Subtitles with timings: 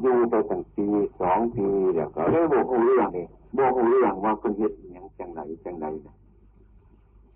[0.00, 0.86] อยู่ไปตั้งปี
[1.20, 3.26] สองปีแล้วก็เลยบอกเรื่องนี่
[3.58, 6.14] บอกเรื่องว่าเป็นเหตุอย่างจังไหนจังไหนะ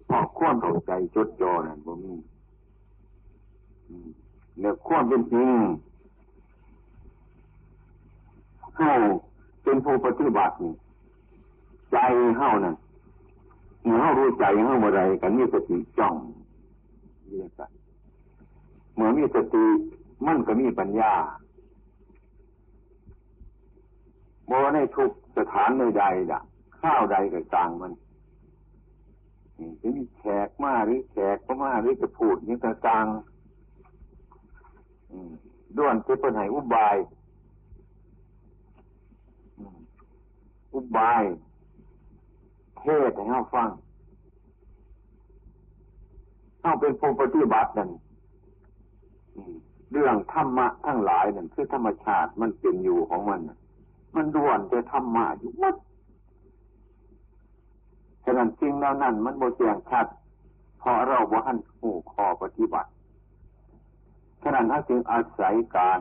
[0.09, 2.15] พอควรเข้าใจจดจ่อนั่นบ่มี
[4.61, 5.51] เนี่ยควรเป็นจริง
[8.77, 8.93] เฮา
[9.63, 10.75] เป็นผู้ปฏิบัตินี่
[11.93, 11.97] ใจ
[12.39, 12.77] เฮานั่น
[13.85, 16.15] เมื่อเฮารู้ใจเฮาเมื่อไรกันมีสติจ้อง
[17.29, 17.71] เรียกกัน
[18.95, 19.65] เมื่อมีสติ
[20.27, 21.13] มันก็มีปัญญา
[24.47, 26.41] โมในทุกสถานใดๆด่ะ
[26.81, 27.93] ข้าวใดก็ต่างมัน
[29.81, 33.07] จะมีแขกมาหรือแขกก็มาหรือจะพูดนี่ก็ต่าง
[35.77, 36.97] ด้วนเพื่อนให้อุบาย
[40.75, 41.25] อุบาย
[42.79, 43.69] เทศให้เขาฟัง
[46.61, 47.91] เขาเป็นผู้ปฏิบัตินั่น
[49.93, 53.41] เรื่องธรรมะทั้งหลายนั่นคือธรรมชาติมันเป็นอยู่ของมัน
[54.17, 55.77] มันด่วนจะธรรมะอยู่มัด
[58.25, 60.07] ฉะนั้นจริงแล้วนั่นมันโมเสียงชัด
[60.79, 62.91] เพราะเราว่าท่านผู้คอปฏิบัติ
[64.43, 66.01] ฉะนั้นถ้าจึงอาศัยการ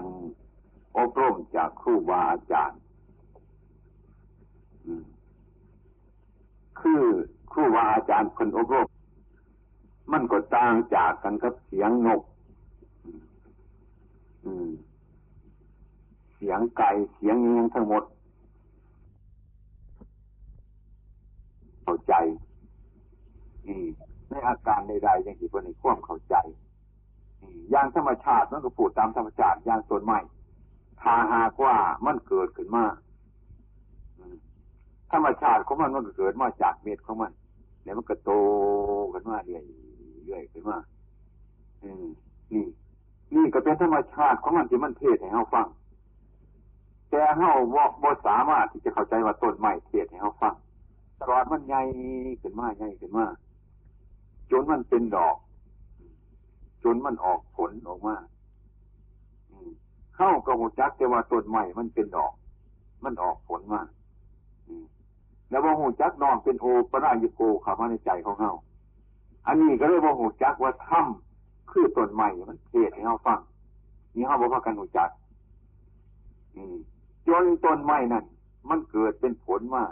[0.97, 2.79] อบรมจากครูบาอาจารย์
[6.79, 7.03] คือ
[7.51, 8.89] ครูบาอาจารย์คนอบรม
[10.11, 12.21] มันก็ต่างจากกันกับเสียงนก
[14.43, 18.03] เสียงไก่เสียงเงี้ยทั้งหมด
[21.83, 22.13] เข้าใจ
[24.29, 26.35] ในอาการใดๆอย่างที่คนในควมเข้าใจ
[27.71, 30.17] อย่างธรรมชาติมันก็พูดตามธรรมชาติอย่างต้นไม้
[31.01, 32.85] ถ้าหากว่ามันเกิดขึ้นมา
[35.11, 37.31] ธรรมชาติของมันมันก็เกิดมาจากเม็ดของมัน
[37.83, 38.31] แล้วมันก็โต
[39.13, 39.63] ขึ้นมาเรื่อย
[40.25, 40.77] เรื่อยขึ้นมา
[41.83, 42.05] อืม
[42.53, 42.65] นี่
[43.35, 45.67] นี่ก็เป็นธรรมชาติของมันที่มันเทศให้เราฟัง
[47.15, 50.53] แต่เฮาบ่บ่สามารถที่จะเข้าใจว่าต้นไม้เทศให้เราฟัง
[51.19, 51.81] ตลอดมันใหญ่
[52.41, 53.25] ขึ้นมาใหญ่ขึ้นมา
[54.51, 55.35] จนมันเป็นดอก
[56.83, 58.15] จนมันออกผลออกมา
[60.15, 62.33] เข้ากับหัวจักแต่ว่าต้นไม้มันเป็นดอก
[63.03, 63.81] มันออกผลมา
[65.49, 68.51] แล้วว่าหูจักนอนเป็นโอปรายุโกเข้ามาในใจของเขา
[69.47, 73.39] อันนี้ก็เรียกว่าหูจักว่าถ้ำคือต้นใหม่มันเทศให้เขาฟัง
[74.15, 75.09] นี่เขาบอกว่ากันหูจัก
[77.27, 78.25] จนต้นไม้นั่น
[78.69, 79.83] มันเกิดเป็นผลมา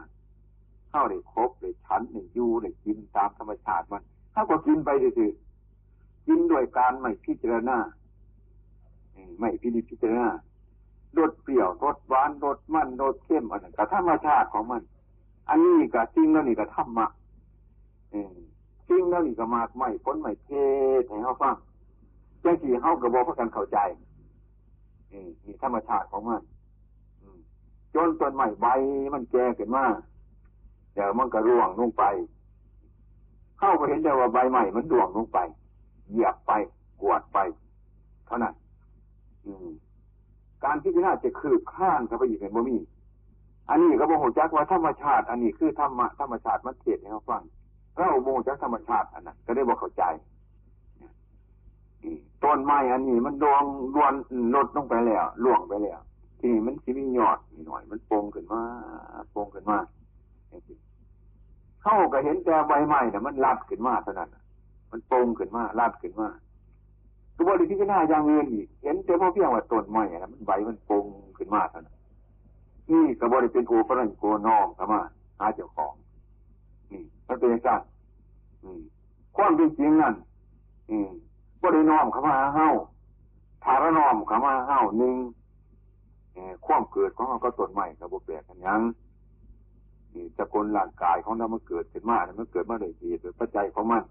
[0.90, 5.32] เข้าได้ครบได้ชั้นได้ยูได้กินตามธรรมชาติมันเขาก็กินไปดื้อ
[6.28, 7.78] กินโดยการไม่พิจารณา
[9.40, 10.30] ไม่พิจิพิจารณา
[11.18, 14.82] รสเปรี้ยวรสหวานรสมันรสเข้มอันนั้นก็ธรรมชาติของมัน
[15.50, 17.08] อันนี้ก็จริงแล้วนี่ก็ธรรมะ
[18.90, 20.52] จริงแล้วนี่ก็มากไม่พ้นไม่เท
[21.02, 21.56] ศให้เขาฟัง
[22.44, 23.78] จังสี่เขากระบอกพักกันเข้าใจ
[25.12, 26.42] นี่ธรรมชาติของมัน
[27.96, 28.68] จนต้นใหม่ใบ
[29.14, 29.86] มันแก่ขึ้นมา
[30.94, 32.04] เดี๋ยวมันก็ร่วงลงไป
[33.60, 35.40] เข้าก็เห็นได้ว่าใบใหม่มันร่วงลงไป
[36.10, 36.52] เหยียบไป
[37.02, 37.38] กวดไป
[38.26, 38.54] เท่านั้น
[40.64, 42.78] การพิจารณาจะคืบข้างเข้าไปอีกเป็นบ่มี
[43.70, 47.42] อันนี้ก็บ่หูจักว่าธรรมชาติ อันนี้คือธรรมะธรรมชาติมันเทศให้เขาฟัง
[47.96, 50.04] เราโมจักธรรมชาติอันนั้นก็ได้บอกเข้าใจ
[52.44, 53.64] ต้นไม้อันนี้มันดวง
[53.96, 54.14] ดวน
[54.56, 56.00] ลดลงไปแล้วล่วงไปแล้ว
[56.46, 58.62] ทีนี้มันสิมีหยอดหน่อย มันโป่งขึ้นมา
[59.32, 59.78] โป่งขึ้นมา
[61.82, 64.30] เข้าก็เห็นแต่ใบไม้แต่มันลัดขึ้นมาเท่านั้น
[64.92, 66.30] มันโป่งขึ้นมาลัดขึ้นมา
[67.36, 71.06] ก็บริพิจารณาอย่างอื่นอีกเห็นแต่พอเพียงว่าต้นไม้นะมันใบมันโป่ง
[71.38, 71.98] ขึ้นมาเท่านั้น
[72.92, 75.02] นี่ก็บริเป็นโอปรันโกนอมเข้ามา
[75.40, 75.94] หาเจ้าของ
[76.92, 77.82] นี่มันเป็นการ
[79.36, 80.14] ความจริงนั่น
[81.64, 82.70] บริน้อมเข้ามาเฮ้า
[83.64, 85.16] ทารน้อมเข้ามาเฮ้าหนึ่ง
[86.66, 88.82] ความเกิดของเราก็ต้นใหม่กับบุเปลกกันยัง
[90.16, 94.04] นี่จะกลร่างกายของเรามันเกิดขึ้นมามันเกิดมาโดยเหตุโดยปัจจัยของมัน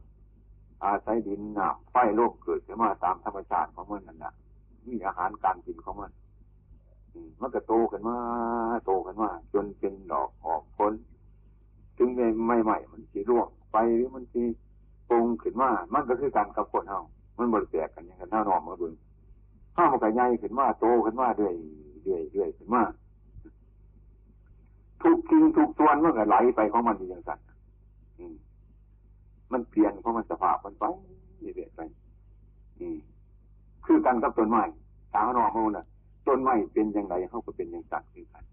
[0.84, 4.32] อาศัยดินน้ำไฟโลกเกิดขึ้นมาตามธรรมชาติของมันนั่นแหละ
[4.88, 6.10] มีอาหารการกินของมัน
[7.40, 8.16] มันก็โตขึ้นมา
[8.86, 10.92] โตขึ้นมาจนเป็นดอกออกผล
[11.96, 14.42] ถึงไม่ไม่ใหม่มันสีร่วงไปหรือมันสี
[15.08, 17.02] ปรุงขึ้นมา มันก็คือการกับคนเฮา
[17.38, 18.94] มันบริแตกกันอย่างกันเท่านอมมาบึง
[19.76, 21.54] ข้าวมันก็ใหญ่ขึ้นมาโตขึ้นมาเรื่อย
[22.02, 22.82] เรื่อยเรื่อยมา
[25.02, 27.40] ทุกทิ้งทุกส่วนมันก็ไหลไปของมันอย่างนั้น
[29.52, 30.84] มันเปลี่ยนเพราะมันสภาพมันไป
[31.40, 31.80] เรื่อยไป
[33.84, 34.62] คือกันกับต้นไม้
[35.14, 35.84] ตางนอมันน่ะ
[36.26, 38.44] ต้นไม้เป็นอย่างไรเขาก็เป็นอย่างสัตว์คือกัน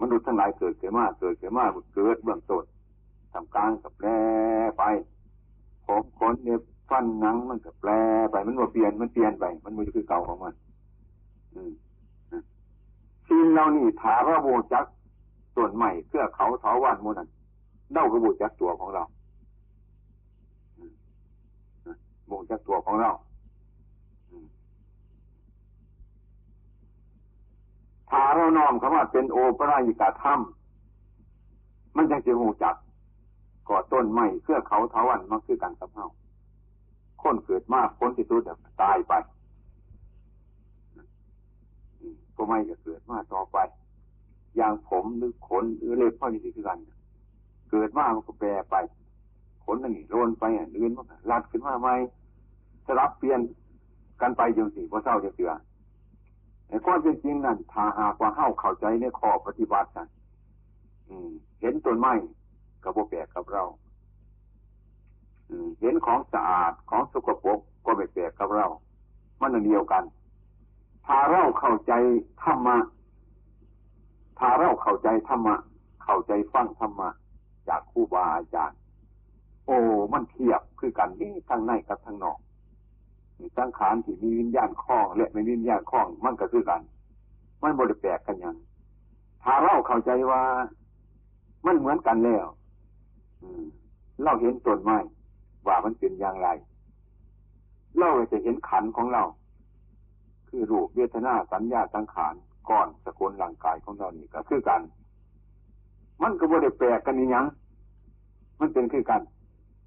[0.00, 1.64] มนุษย์ทั้งหลายเกิดเกิดมาเกิดเกิดมา
[1.94, 2.64] เกิดเบื้องต้น
[3.32, 4.08] ทำกลางกับแปร
[4.78, 4.82] ไป
[5.86, 6.58] ผมขนเนี่ย
[6.90, 7.90] ฟันหนังมันกับแปร
[8.30, 10.54] ไปมันว่าเปลี่ยนมันเปลี่ยนไป มันมันคือเก่าของมัน
[11.54, 11.72] อืม
[13.32, 14.84] สิ่งเหล่านี้ถาว่าโมจัก
[15.54, 17.28] ส่วนใหม่เพื่อเขาเถาวันมูนั้น
[17.92, 19.02] เน่ากระโบจักตัวของเรา
[22.26, 23.10] โมจักตัวของเรา
[28.10, 30.40] ถาเราน้อมคำว่าเป็นโอปรายิกาธรรม
[31.96, 32.74] มันจะจะหูจัก
[33.68, 36.06] ก่อต้นใหม่เพื่อเขาเถาวันมาคือการกับเฮา
[37.22, 38.40] คนเกิดมากคนที่สุด
[38.82, 39.12] ตายไป
[42.36, 43.58] ก็ไม่จะเกิดมาต่อไป
[44.56, 46.78] อย่างผมหรือขนหรือเล็บพ่อที่สิกัน
[47.70, 48.76] เกิดมามันก็แปรไป
[49.64, 51.94] ขนนั่นนี่โรนไปอะเลื่อนมันลัดขึ้นมาใหม่
[52.86, 53.40] สลับเปลี่ยน
[54.20, 55.50] กันไปจนสิว่าเศร้าจะเสือ
[56.68, 60.08] ไอ้ความเป็นจริงนั่นถ้าหากว่าเข้าเข้าใจในข้อปฏิบัตินั่น
[61.60, 62.12] เห็นต้นไม้
[62.82, 63.62] กับโบแปลกกับเรา
[65.80, 68.66] เห็นของสะอาดของสกปรกก็ไม่แปลกกับเรา
[69.40, 70.02] มันเดียวกัน
[71.06, 71.92] ถ้าเราเข้าใจ
[72.42, 72.76] ธรรมะ
[74.38, 75.56] ถ้าเราเข้าใจธรรมะ
[76.04, 77.08] เข้าใจฟังธรรมะ
[77.68, 78.78] จากครูบาอาจารย์
[79.66, 79.76] โอ้
[80.12, 82.38] มันเทียบคือกันนี่ทั้งในกับทั้งนอก
[83.58, 86.80] สังขารที่มีวิญญาณคล้อง และไม่มีวิญญาณคล้อง มันก็คือกัน
[87.62, 88.56] มันบริแปลกกันยัง
[89.42, 90.42] ถ้าเราเข้าใจว่า
[91.66, 92.46] มันเหมือนกันแล้ว
[94.22, 94.98] เราเห็นต้นไม้
[95.66, 96.48] ว่ามันเป็นอย่างไร
[97.98, 99.22] เราจะเห็นขันของเรา
[100.54, 102.34] คือรูปเวทนาสัญญาสังขาร
[102.70, 104.80] ก่อนสกุลร่างกายของเรานี่ก็คือกัน
[106.22, 107.46] มันก็บ่ได้แปลกกันนี่ยัง
[108.60, 109.20] มันเป็นคือกัน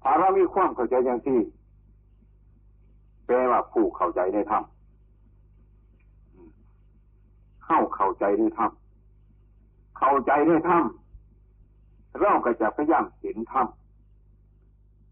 [0.02, 1.38] ถ้าเรามีความเข้าใจอย่างที่
[3.26, 4.62] แปลว่าผู้เข้าใจในธรรม
[7.64, 8.70] เข้าเข้าใจในธรรม
[9.98, 10.84] เข้าใจในธรรม
[12.20, 13.66] เราก็จะพยายามเห็นธรรม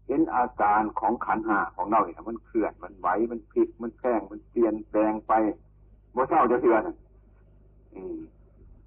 [0.07, 5.33] เห็นอาการของขันหาของเราเนี่ยมันเคลื่อนมันไหวมันพลิกมันแพงมันเปลี่ยนแปลงไป
[6.15, 6.81] บ่เศร้าจะเถื่อน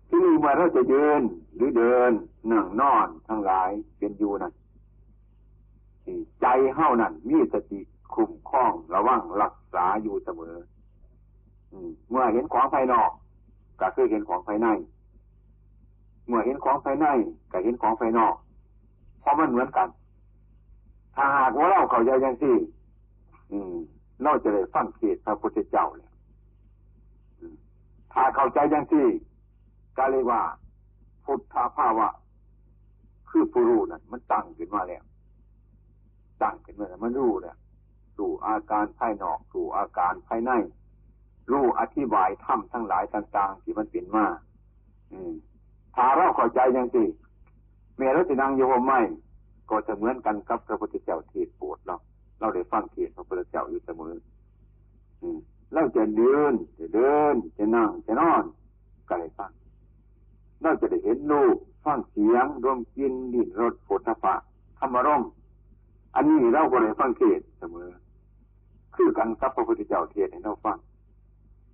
[0.08, 1.22] ที่นี่เมื่อเราจะยืน
[1.56, 2.12] หรือเดิน
[2.52, 4.52] นั่งนอนทั้งหลายเป็นอยู่นั่น
[6.40, 7.80] ใจเฮ้านั่นมีสติ
[8.14, 10.56] คุ้มคล้องระวังรักษาอยู่เสมอ
[12.10, 13.10] เมื่อเห็นของภายนอก
[13.80, 14.68] ก็คือเห็นของภายใน
[16.28, 17.06] เมื่อเห็นของภายใน
[17.52, 18.34] ก็เห็นของภายนอก
[19.20, 19.88] เพราะมันเหมือนกัน
[21.18, 22.56] ถ้าหากว่าเราเข้าใจอย่างที่
[23.52, 23.74] อืม
[24.22, 26.12] เราจะได้ฟังเทศพระพุทธเจ้าเนี่ย
[28.12, 29.06] ถ้าเข้าใจอย่างที่
[29.96, 30.42] ก็เรียกว่า
[31.24, 32.08] พุทธภาวะ
[33.30, 35.02] คือผู้รู้นั่นมันตั้งขึ้นมาแล้ว
[36.42, 37.56] ตั้งขึ้นมาแล้วมันรู้เนี่ย
[38.18, 40.50] รู้อาการภายนอกรู้อาการภายใน
[41.50, 44.26] รู้อธิบายถ้ำทั้งหลายต่างๆที่มันเป็นมา
[45.12, 45.32] อืม
[45.94, 47.06] ถ้าเราเข้าใจอย่างที่
[47.96, 49.00] เมื่อเราจะนั่งอยู่ห่มไม้
[49.70, 51.96] ก็จะเหมือนกันกับพระพุทธเจ้าเทศโปรดเรา
[52.40, 54.14] เราได้ฟังเทศพระพุทธเจ้าอยู่เสมอ
[55.74, 58.44] เราจะเดินจะเดิน จะนั่งจะนอน
[59.08, 59.50] ก็ได้ฟัง
[60.62, 64.34] เราจะได้เห็นรูปฟังเสียงรวมกินดินรสผลทพะ
[64.78, 65.22] ธรรมร่ม
[66.14, 67.90] อันนี้เราก็ได้ฟังเทศเสมอ
[68.94, 70.76] คือกันกับพระพุทธเจ้าเทศให้เราฟัง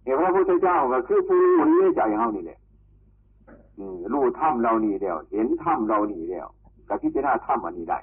[0.04, 2.60] เห็นพระพุทธเจ้าก็คือผู้รู้ในใจเฮานี่แหละ
[4.12, 6.48] รู้ถ้ำเรานี่แล้วเห็นถ้ำเรานี่แล้ว
[6.88, 7.98] กับพิจารณาธรรมอันนี้ได้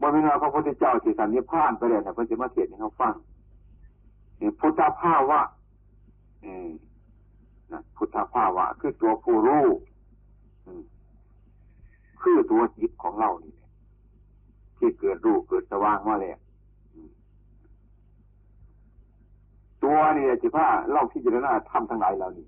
[0.00, 3.14] บนเวลาพระพุทธเจ้าสิสันนิพพานไปเลยแต่พื่อจะมาเทศให้เขาฟัง
[4.60, 5.40] พุทธภาวะ
[7.96, 9.66] พุทธภาวะ คือตัวผู้รู้
[12.22, 13.54] คือตัวจิตของเรานี่
[14.76, 16.38] ที่เกิดรู้เกิดสว่างมาแล้ว
[19.82, 22.46] ตัวนี่จิผ้าเล่าพิจารณาธรรมทั้งหลายเรานี่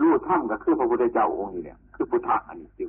[0.00, 2.88] รู้ธรรมก็คือพระพุทธเจ้าองค์นี้เนี่ยคือพุทธะอันนี้จริง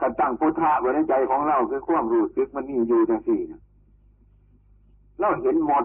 [0.00, 3.62] การตั้งพุทธะไว้ในใจของเราคือความรู้สึกมันมีอยู่จังสี่นะ
[5.20, 5.84] เราเห็นหมด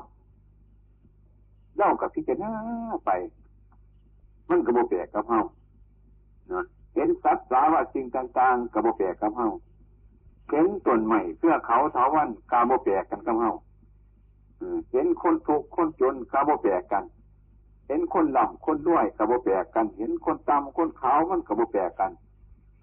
[1.78, 2.52] เล่ากับพิจารณา
[3.06, 3.12] ไป
[4.50, 5.42] มันกระโบแปลกกับเฮา
[6.52, 6.66] นะ
[6.96, 9.50] เห็นสัตว์สาวสิ่งต่างๆกระโบแปลกกับเฮา
[10.50, 13.52] เห็นต้นใหม่เพื่อเขาเถาวันกาโบแปลกกันกับเฮา
[14.92, 17.04] เห็นคนทุกคนจนกาโบแปลกกัน
[17.88, 22.12] เห็นคนหล่ำคนด้วยกระโบแปลกกัน เห็นคนตำคนขาวมันกระโบแปลกกัน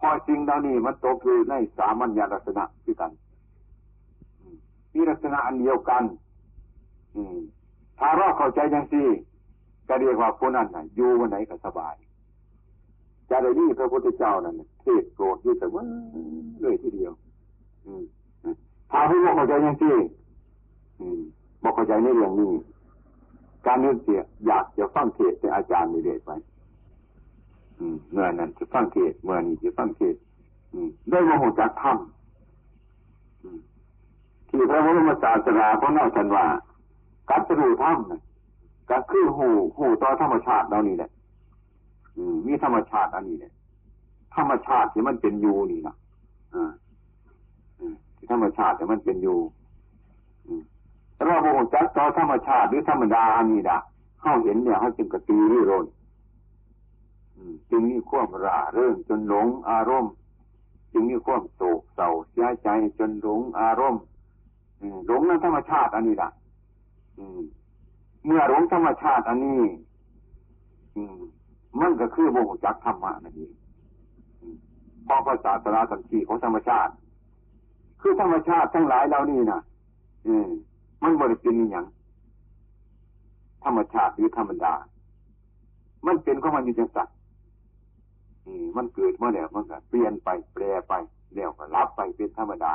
[0.01, 3.13] พอสิ่งเหล่านี้มันตกอยู่ในสามัญญลักษณะที่กัน
[4.95, 6.03] มีลักษณะอันเดียวกัน
[7.17, 7.39] อืม
[7.99, 9.07] ถ้าเราเข้าใจอย่างที่
[9.89, 11.95] ก็เรียกว่าผู้นั้นน่ะอยู่วันไหนก็สบาย
[13.31, 15.85] จะได้ดีพระพุทธเจ้านั่นเทศโปรดอยู่เสมอ
[16.61, 17.13] เลยทีเดียว
[17.87, 18.05] อืม
[18.91, 19.95] ถ้าผู้บอกเข้าใจอย่างที่
[21.01, 21.21] อืม
[21.63, 22.53] บอกเข้าใจในเรื่องนี้
[23.67, 26.31] การเรียนเสียอยากจะฟังเทศเป็นอาจารย์มีเดชไป
[28.11, 30.15] เมื่อนั้นจะฟังเทศเมื่อนี้จะฟังเทศ
[31.11, 31.97] ได้มาหูจักธรรม
[34.49, 36.47] ที่พระพุทธศาสนาของเราท่านว่า
[37.31, 37.99] กัตรู้ธรรม
[38.91, 41.11] ก็คือหูหูต่อธรรมชาติเรานี่แหละ
[42.17, 43.53] อืมีธรรมชาติอันนี้เนี่ย
[44.37, 45.95] ธรรมชาติที่มันเป็นอยู่นี่นะ
[46.55, 46.71] อ่า
[48.17, 49.39] ที่ธรรมชาติที่มันเป็นอยู่
[51.15, 53.79] แต่ว่าโมจักต่อธรรมชาติหรือธรรมดาอันนี้นะ
[54.21, 55.87] เข้าเห็นเนี่ยเขาจึงกระตือรือร้น
[57.71, 60.13] จึงมีความร่าเริงจนหลงอารมณ์
[60.93, 64.03] จึงมีความโศกเศร้าเสียใจจนหลงอารมณ์
[65.07, 66.31] หลงในธรรมชาติอันนี้ละ
[68.25, 69.63] เมื่อหลงธรรมชาติอันนี้
[71.81, 73.53] มันก็คือโมจักธรรมะนั่นเอง
[75.05, 76.93] เพราะภาษาตราสันติของธรรมชาติ
[78.01, 79.61] คือธรรมชาติทั้งหลายเหล่านี้นะ
[80.27, 80.49] อืม
[81.03, 81.87] มันบริเป็นอย่าง
[83.65, 84.75] ธรรมชาติหรือธรรมดา
[86.07, 87.11] มันเป็นของมันอยู่จังสัตว
[88.77, 90.95] มันเกิดเมื่อแล้วมันก็เปลี่ยนไปแปรไป
[91.35, 92.73] แล้วก็รับไปเป็นธรรมดา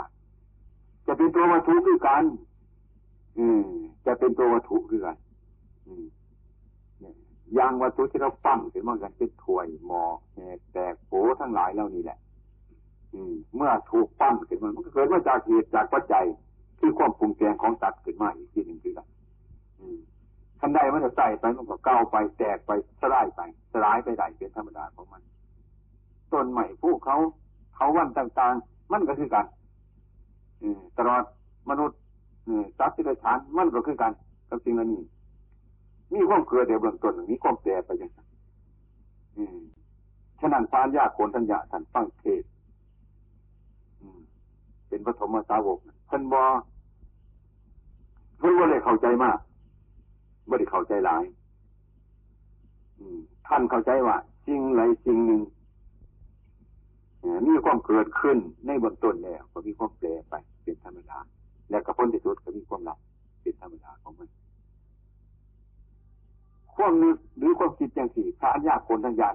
[1.05, 2.23] จะเป็นตัววัตถุคือกัน
[3.39, 3.61] อืม
[4.05, 5.17] จะเป็นตัววัตถุคือกัน
[5.87, 6.05] อืม
[7.55, 10.03] อยางวัตถุที่เราปั้นขึ้นมากันเป็นถ้วยหม้อ
[10.73, 12.19] แตกโผทั้งหลายเหล่านี้แหละ
[13.13, 16.25] อืม เมื่อถูกปั้นขึ้นมามันก็เกิดมาจากเหตุจากปัจจัย
[16.79, 19.07] ที่ความปรุงแต่งของตัดขึ้นมาอีกทีหนึ่งคือกัน
[19.79, 19.97] อืม
[20.59, 23.41] ทันใดมันจะใส่ไปมันก็เก้าไปแตกไปสลายไป
[23.73, 25.21] สลายไปได้เป็นธรรมดาของมัน
[26.33, 27.17] ต้นใหม่ผู้เขา
[27.75, 29.45] เขาวันต่างๆ มันก็คือกัน
[30.97, 31.23] ตลอด
[31.69, 31.99] มนุษย์
[32.77, 34.11] สัตว์ที่ได้ฉานมันก็คือกัน
[34.49, 35.01] กับสิ่งเหล่านี้
[36.13, 38.27] มีความเกิดเดี๋ยวเบื้องต้นมีความแก่ไปอย่างนั้น
[40.39, 42.43] ฉะนั้นพานยากโคนทัญญาท่านฟังเทศ
[44.87, 46.43] เป็นปฐมสาวกเพิ่นบอ
[48.37, 49.37] เพิ่นว่าเลยเข้าใจมาก
[50.47, 51.23] ไม่ได้เข้าใจหลาย
[53.47, 55.41] ท่านเข้าใจว่าสิ่งไรสิ่งหนึ่ง
[57.47, 58.37] มีความเกิดขึ้น
[58.67, 61.17] ในบนต้นแล้วก็มีความแปรไปเป็นธรรมดา
[61.69, 62.99] และกระพ้นที่สุดก็มีความหลับ
[63.41, 64.29] เป็นธรรมดาของมัน
[66.75, 69.33] ความนึกหรือความคิดอย่างสี่พระอัญญาคนทั้งยาน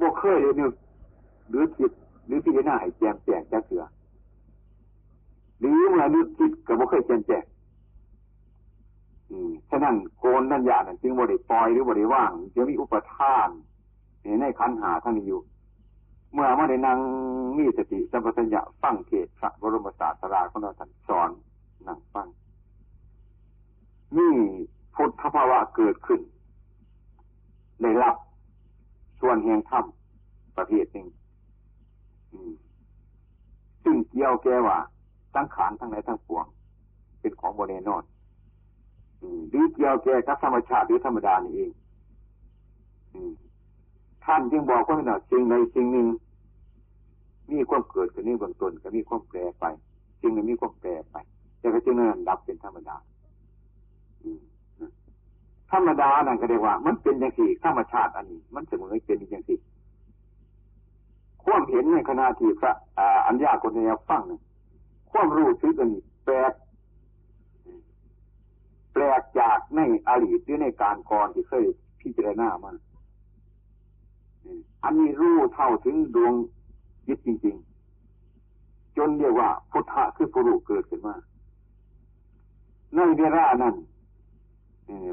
[0.00, 0.72] บวกเคยเลยนึก
[1.48, 1.90] หรือคิด
[2.26, 3.84] หรือพิจารณาให้แจมแจกจะเสือ
[5.60, 7.44] หรือเมื่อนึกคิดกับบวกเคยแจมแจก
[9.70, 13.48] ฉะนั้นโกนนัญญานี่ยจึงบริปล่อยหรือบริว่างจะมีอุปทาน
[14.40, 15.40] ในขันหาท่านอยู่
[16.32, 16.98] เมื่อมาได้นั่ง
[17.56, 21.30] มีสติสัมปชัญญะฟังเทศพระบรมศาสดาของเราท่านสอน
[21.86, 22.26] นั่งฟัง
[24.16, 24.34] นี่
[24.94, 26.20] พุทธภาวะเกิดขึ้น
[27.82, 28.14] ได้รับ
[29.20, 29.84] ส่วนแห่งธรรม
[30.56, 31.08] ประเภทหนึ่ง
[33.84, 34.78] ซึ่งเกี่ยวแก่ว่า
[35.34, 36.46] สังขารทั้งหลายทั้งปวง
[37.20, 38.04] เป็นของโมเนนอน
[39.50, 41.72] หรือเกี่ยวแก่กับธรรมชาติหรือธรรมดานี่เอง
[44.28, 46.06] ท่านจึงบอกว่าเนาะสิ่งใดสิ่งหนึ่ง
[47.52, 49.64] มีความเกิดขึ้นในเบื้องต้นก็มีความแปรไป
[50.20, 51.16] สิ่งนึงมีความแปรไป
[51.58, 52.96] แต่ก็จึงนั้นดับเป็นธรรมดา
[55.70, 59.58] ธรรมดานั่นก็เรียกว่า มันเป็นอย่างสี่ธรรมชาติอันนี้ มันเสมอเป็นอย่างสี่
[61.44, 62.72] ความเห็นในขณะที่พระ
[63.26, 64.22] อัญญาคนนี้ฟัง
[65.10, 66.52] ความรู้สึกอันนี้แปลก
[68.92, 71.64] แปลกจากในอดีตหรือในการก่อนที่เคย
[72.00, 72.70] พิจารณามา
[74.84, 76.34] อันนี้รู้เท่าถึงดวง
[77.06, 77.56] จิตจริง
[78.26, 81.14] ๆ จนเรียกว่าพุทธะคือผู้รู้เกิดขึ้นมา
[82.94, 83.74] ในเวลานั้น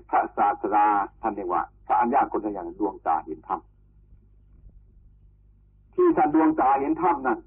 [0.10, 0.86] พระศาสดา
[1.22, 3.60] ท่านเรียกว่า พระอัญญาคนอย่างดวงตาเห็นธรรม
[5.94, 7.40] ที่ท่านดวงตาเห็นธรรมนั่น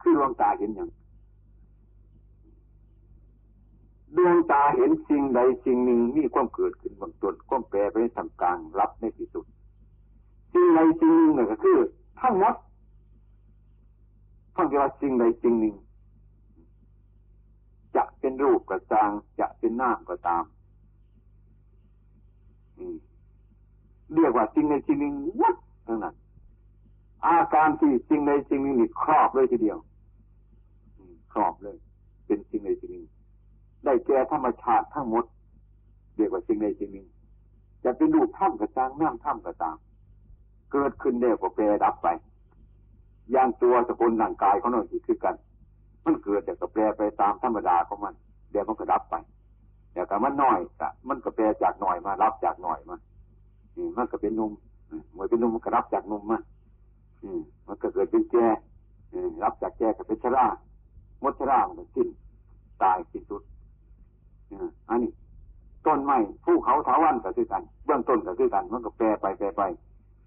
[0.00, 0.90] คือดวงตาเห็นอย่าง
[4.16, 9.46] ดวงตาเห็นสิ่งใดสิ่งหนึ่งมีความเกิดขึ้นบางตนความแปรไปในทางกลางรับในที่สุด
[10.54, 11.78] สิ่งใดสิ่งหนึ่งเนี่ยก็คือ
[12.20, 12.54] ทั้งหมด
[14.54, 15.74] ทั้งที่ว่าสิ่งใดสิ่งหนึ่ง
[17.96, 20.44] จะเป็นรูปก็ตามจะเป็นน้ำก็ตาม
[24.14, 25.56] เรียกว่าสิ่งใดสิ่งหนึ่งวัด
[25.86, 26.14] ทั้งนั้น
[27.26, 29.78] อาการที่สิ่งใดสิ่งหนึ่งนี่ครอบเลยทีเดียว
[31.32, 31.76] ครอบเลย
[32.26, 33.06] เป็นสิ่งใดสิ่งหนึ่ง
[33.84, 35.24] ได้แก่ธรรมชาติทั้งหมด
[36.16, 37.08] เรียกว่าสิ่งใดสิ่งหนึ่ง
[37.84, 39.76] จะเป็นรูปถ้ำกระจางน้ำถ้ำกระตาม
[40.72, 42.08] เกิดขึ้นเร็วกว่าแปรดับไป
[43.34, 45.34] ย่างตัวสกุลร่างกายของเราที่คือกัน
[46.04, 48.14] มันเกิดแต่ก็แปรไปตามธรรมดาของมัน
[48.50, 49.14] เดี๋ยวมันก็ดับไป
[49.92, 52.96] แต่ก็มันน้อยก็มันก็แปรจากหน่อยมารับจากหน่อยมา
[53.76, 54.52] อืมันก็เป็นนุ่ม
[55.12, 56.38] เมื่อเป็นนุ่มมันก็รับจากนุ่มมา
[57.22, 58.46] อืมมันก็เกิดเป็นแก่
[59.42, 60.46] รับจากแก่ก็เป็นชรา
[61.22, 62.08] มดชรามันก็สิ้น
[62.82, 63.42] ตายสิ้นสุด
[64.88, 65.10] อันนี้
[65.86, 69.62] ต้นไม้ภูเขาถาวันก็คือกัน เบื้องต้นก็คือกัน มันก็แปรไปแปรไป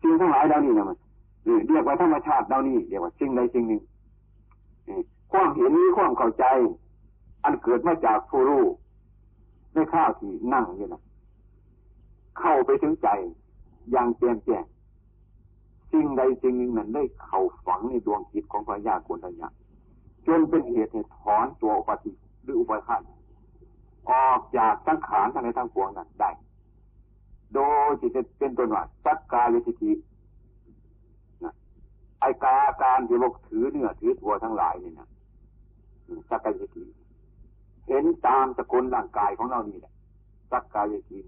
[0.02, 0.98] สิ่งทั้งหลายเหล่านี้นะมัน
[1.68, 3.82] เรียกว่าธรรมชาติเหล่านี้เรียกว่าสิ่งใดสิ่งหนึ่ง
[5.32, 6.46] ความเห็นนี้ความเข้าใจ
[7.44, 8.64] อันเกิดมาจากผู้รู้
[9.74, 11.02] ในข้าวที่นั่งอยู่นะ
[12.40, 13.10] เข้าไปถึงใจ
[13.92, 14.64] อย่างแจ่มแจ้ง
[15.92, 19.50] สิ่งใดสิ่งหนึ่งนั้นได้เข้าฝังในดวงจิตของพระญาโกณทัญญา
[20.28, 22.12] จนเป็นเหตุให้ถอนตัวอุปธิ
[22.44, 23.02] หรืออุปทาน
[24.10, 26.30] ออกจากสังขารทั้งในทั้งปวงนั้นได้
[27.54, 29.92] โดยจิตเป็นตัวหน่วยสักกายทิฏฐิ
[31.44, 31.54] นะ
[32.20, 35.08] ไอกาการที่บอกถือเนื้อถือตัวทั้งหลายนี่นะ
[36.30, 36.84] สักกายทิฏฐิ
[37.88, 39.94] เห็นตามสกุลร่างกายของเรานี่แหละ
[40.52, 41.20] สักกายทิฏฐิ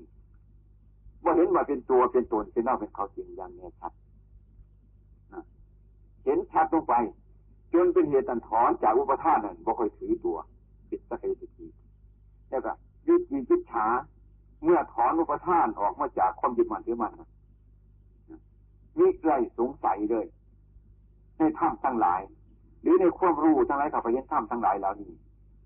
[1.24, 3.94] ว่าเห็นว่าเป็นตัวเป็นตนเป็นเน่าเป็นเขาจริงอย่างนี้ชัด
[6.24, 6.94] เห็นชัดลงไป
[7.74, 10.38] จนเป็นเหตุตันถอนจากอุปทานนั้นบ่ค่อยถือตัว
[10.90, 11.68] ปิดสักกายทิฏฐิ
[12.50, 12.72] แล้วก็
[13.08, 13.86] ยึดยิยึดฉา
[14.64, 17.14] เมื่อถอนอุปทานออกมาจากความยึดมั่นถือมั่น
[19.00, 20.26] นีไรสงสัยเลย
[21.38, 22.22] ในถ้ำทั้งหลาย
[22.82, 25.12] หรือในความรู้ทั้งหลายกับไปเห็นถ้ำทั้งหลายแล้วนี่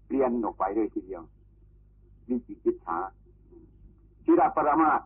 [0.06, 1.22] เปลี่ยนออกไปเลยทีเดียว
[2.28, 2.98] วิจิกิจฉา
[4.24, 5.02] ชิระปรมาต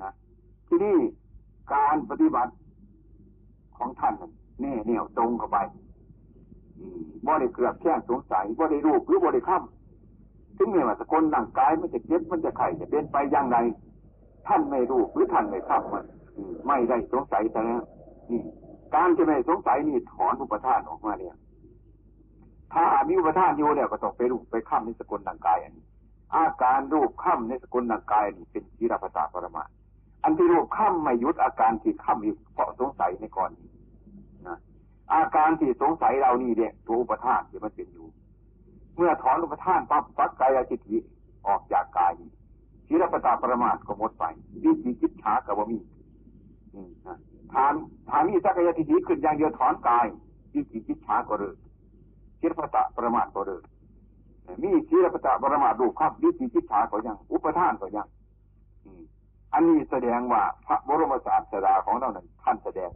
[0.00, 0.12] นะ
[0.68, 0.98] ที่นี่
[1.72, 2.52] การปฏิบัติ
[3.78, 4.14] ของท่าน
[4.60, 5.58] แน่แนวตรงเข้าไป
[7.26, 9.62] บ่ได้เกือบแค่สงสัยบ่ได้รูปหรือบ่ได้ข้าม
[10.62, 13.58] ถึงแม้ว่าสกลร่างกายมันจะเจ็บมันจะไข่จะเป็นไปอย่างไร
[14.46, 16.04] ท่านไม่รู้หรือท่านไม่ทราบมัน
[16.66, 17.82] ไม่ได้สงสัยแต่แล้ว
[18.30, 18.42] นี่
[18.94, 21.36] การจะไม่สงสัยนี่ถอนอุปทานออกมาเนี่ย
[22.72, 25.84] ถ้ามีอุปทานอยู่เนี่ยก็ต้องไปรูปไปข้ามในสกลร่างกายอันนี้
[26.34, 29.64] อาการรูปข้ามในสกลร่างกายนี่เป็นชีรปตาปรมา
[30.24, 33.68] อันที่รูปข้ามไม่ยุดอาการที่ข้ามอีกเพราะสงสัยในก่อนนี้
[34.48, 34.58] นะ
[35.14, 38.06] อาการที่สงสัยเรานี่เนี่ยตัวอุปทานที่มันเป็นอยู่
[39.00, 40.98] มื่อถอนอุปทานปั๊บปักกายจิตวิ
[41.46, 42.12] ออกจากกาย
[42.88, 44.24] ศีลปตาประมาทก็หมดไป
[44.64, 45.78] วิจิกิจฉากับวมี
[47.52, 47.74] ฐาน
[48.10, 50.06] ฐานนี้สักกายทิฏฐิขึ้นอย่างเดียวถอนกาย
[50.54, 51.56] วิจิกิจฉาก็เลิก
[52.40, 53.62] ศีลปตาประมาทก็เลิก
[54.62, 58.06] มีศีลปตาประมาทดูครับวิจิกิจฉาก็ยัง อุปทานก็ยัง
[59.52, 62.90] อันนี้แสดงว่าพระบรมศาสดาของเรานั้นท่านแสดง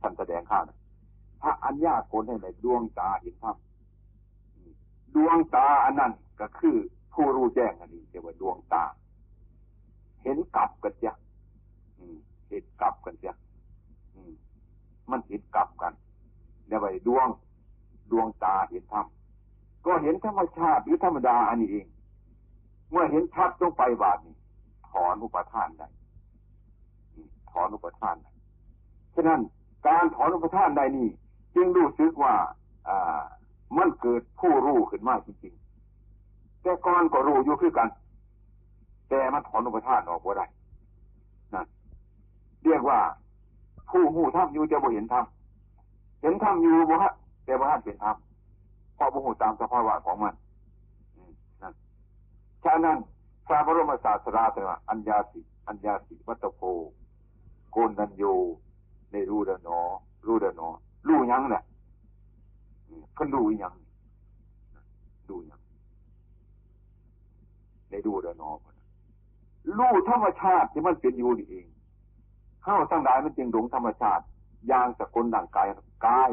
[0.00, 0.62] ท่านแสดงข้าว
[1.42, 3.56] พระอัญญาโกณให้ในดวงตาเห็นธรรม
[5.16, 6.76] ดวงตาอันนั้นก็คือ
[7.14, 8.84] ผู้รู้แจ้งอันนี้เรียกว่าดวงตา
[10.22, 11.12] เห็นกลับกันจ้ะ
[12.48, 13.32] เห็นกลับกันจ้ะ
[15.10, 15.92] มันเห็นกลับกัน
[16.68, 17.28] เรียกว่าดวง
[18.10, 19.06] ดวงตาเห็นธรรม
[19.86, 21.86] ก็เห็นธรรมชาติหรือธรรมดาอันนี้เอง
[22.90, 24.36] เมื่อเห็นชัดต้องไปบาดนี้
[24.88, 25.88] ถอนอุปทานได้
[27.50, 28.32] ถอนอุปทานได้
[29.14, 29.40] ฉะนั้น
[29.86, 31.08] การถอนอุปทานใดนี่
[31.54, 32.34] จึงรู้สึกว่า
[32.88, 33.22] อ่า
[33.78, 37.88] มันเกิดผู้รู้ขึ้นมาจริงๆแต่ก่อนก็รู้อยู่คือกัน
[39.08, 40.46] แต่มันถอนอุปทานออกว่าได้
[41.54, 41.64] นะ
[42.64, 42.98] เรียกว่า
[43.90, 47.12] ผู้หูทำอยู่จะบ่เห็นทำเห็นทำอยู่บ่ฮะ
[47.44, 50.34] แต่บ่ฮะเป็นทำเพราะบ่หูตามสภาวะของมัน
[51.62, 51.74] นั่น
[52.64, 52.98] ฉะนั้น
[53.46, 56.60] พระบรมศาสดาตรัสอัญญาสิอัญญาสิวัตโพ
[57.72, 58.24] โกนัญโย
[59.10, 59.78] ในรู้เดนอ
[60.26, 60.68] รู้เดนอ
[61.08, 61.62] รู้ยังแหละ
[63.18, 63.74] ก็ดูอย่าง
[65.30, 65.60] ดูอย่าง
[67.90, 68.50] ได้ดูเดนอ
[69.78, 71.66] รู้ธรรมชาติที่มันเป็นอยู่นี่เอง
[72.62, 74.24] เข้าทั้งหลายมันจึงหลงธรรมชาติ
[74.68, 75.66] อย่างสกุลร่างกาย
[76.06, 76.30] กาย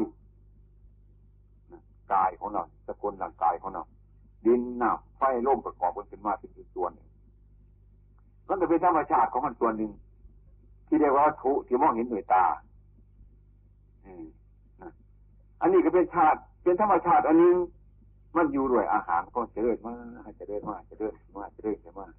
[2.12, 3.82] กายของเราสกุลร่างกายของเรา
[4.46, 7.08] ดินน้ำไฟลมประกอบกันเป็นมาเป็นส่วนหนึ่ง
[8.48, 9.92] มันจะเป็นธรรมชาติของมันส่วนหนึ่ง
[10.86, 12.44] ที่เรียกว่าทุที่มองเห็นด้วยตา
[14.04, 14.26] อืม
[15.64, 17.56] อันนี้ก็เป็นชาติ เป็นธรรมชาติอันนึง
[18.36, 19.94] มันอยู่ด้วยอาหารก็เจริญมา
[20.28, 22.12] กเจริญมากเจริญมากเจริญมาก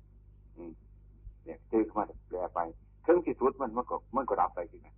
[1.45, 2.59] เนี่ยเจริญมาแปลไป
[3.05, 4.95] ถึงที่สุดมันมันก็มันก็ดับไปทีนั้น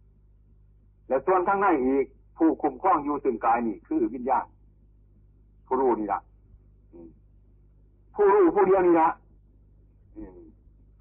[1.08, 2.06] แล้วส่วนข้างในอีก
[2.38, 4.46] ผู้คุมคล้องอยู่สึ่งกายนี่คือวิญญาณ
[5.68, 6.20] ผู้รู้นี่ละ
[8.16, 9.10] ผู้รู้ผู้เดียวนี่ละ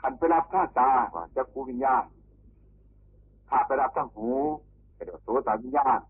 [0.00, 2.04] ขันไปรับท่าตาว่าจะกูวิญญาณ
[3.48, 4.28] ถ้าไปรับทั้งหู
[4.96, 6.00] ก็เดี๋ยวโสตวิญญาณ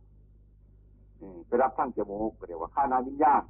[1.46, 3.42] ไปรับทั้งจมูกก็เรียกว่าข้านาวิญญาณ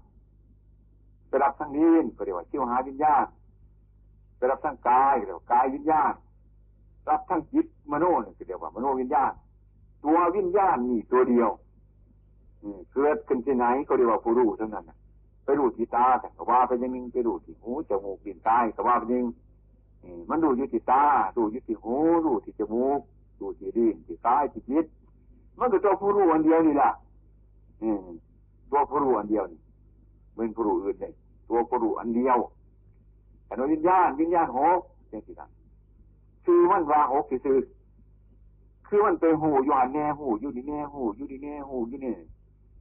[1.28, 3.26] ไปรับทั้งนิ้นก็เรียกว่าชิวหาวิญญาณ
[4.36, 6.12] ไปรับทั้งกายก็เรียกว่ากายวิญญาณ
[7.08, 9.32] รับทั้งจิตมโนนี่ก็เรียกว่ามโนวิญญาณ
[10.04, 11.50] ตัววิญญาณนี่ตัวเดียว
[12.92, 14.84] เกิดขึ้นที่ไหนก็เรียกว่าผู้รู้เท่านั้น
[15.44, 19.26] ไปรู้ที่ตาแต่ก็ว่าไปยังนึงไปรู้ที่หูจมูกลิ้นกายก็ว่าไปยัง
[20.28, 21.04] มันดูอยู่ที่ตา
[21.36, 23.00] ดูอยู่ที่หูดูที่จมูก
[23.40, 24.86] ดูที่ลิ้นที่กายที่จิต
[25.58, 26.92] มันก็ตัวผู้รู้อันเดียวนี่แหละ
[28.70, 29.60] ตัวผู้รู้อันเดียวนี่
[30.34, 31.12] เป็นผู้รู้อื่นเลย
[31.48, 32.38] ตัวผู้รู้อันเดียว
[33.46, 35.50] แต่วิญญาณวิญญาณหกอย่างที่นั้น
[36.44, 37.58] คือมันว่าหกคือ
[38.88, 42.14] คือมันเป็นหูอยู่อันแน่หูอยู่ดีแน่หูอยู่ดีแน่หูอยู่นี่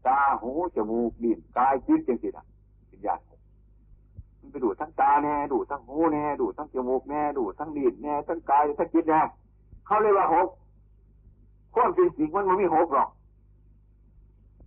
[0.07, 2.47] ตาหูจมูกลิ้นกายจิตอย่างที่นั้น
[2.91, 3.39] วิญญาณหก
[4.39, 9.19] มันไปดูทั้งตาแน่ดูทั้งหูแน่ดูทั้งจมูกแน่ดูทั้งลิ้นแน่ทั้งกายทั้งจิตแน่
[9.85, 10.47] เขาเรียกว่าหก
[11.75, 13.09] ความจริงมันมันมีหกหรอก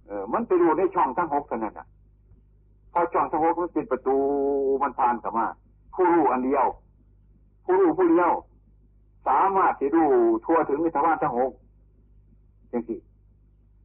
[0.09, 1.87] เออมันไปดูในช่องทั้งหกเท่านั้นอะ
[2.93, 4.17] พอช่องทั้งหกมันเป็นประตู
[4.83, 5.47] มันผ่านเข้ามา
[5.95, 6.67] ผู้รู้อันเดียว
[7.65, 8.33] ผู้รู้ผู้เดียว
[9.27, 10.05] สามารถที่ดู
[10.45, 11.53] ทั่วถึงในทวารทั้งหก
[12.71, 12.99] อย่างที่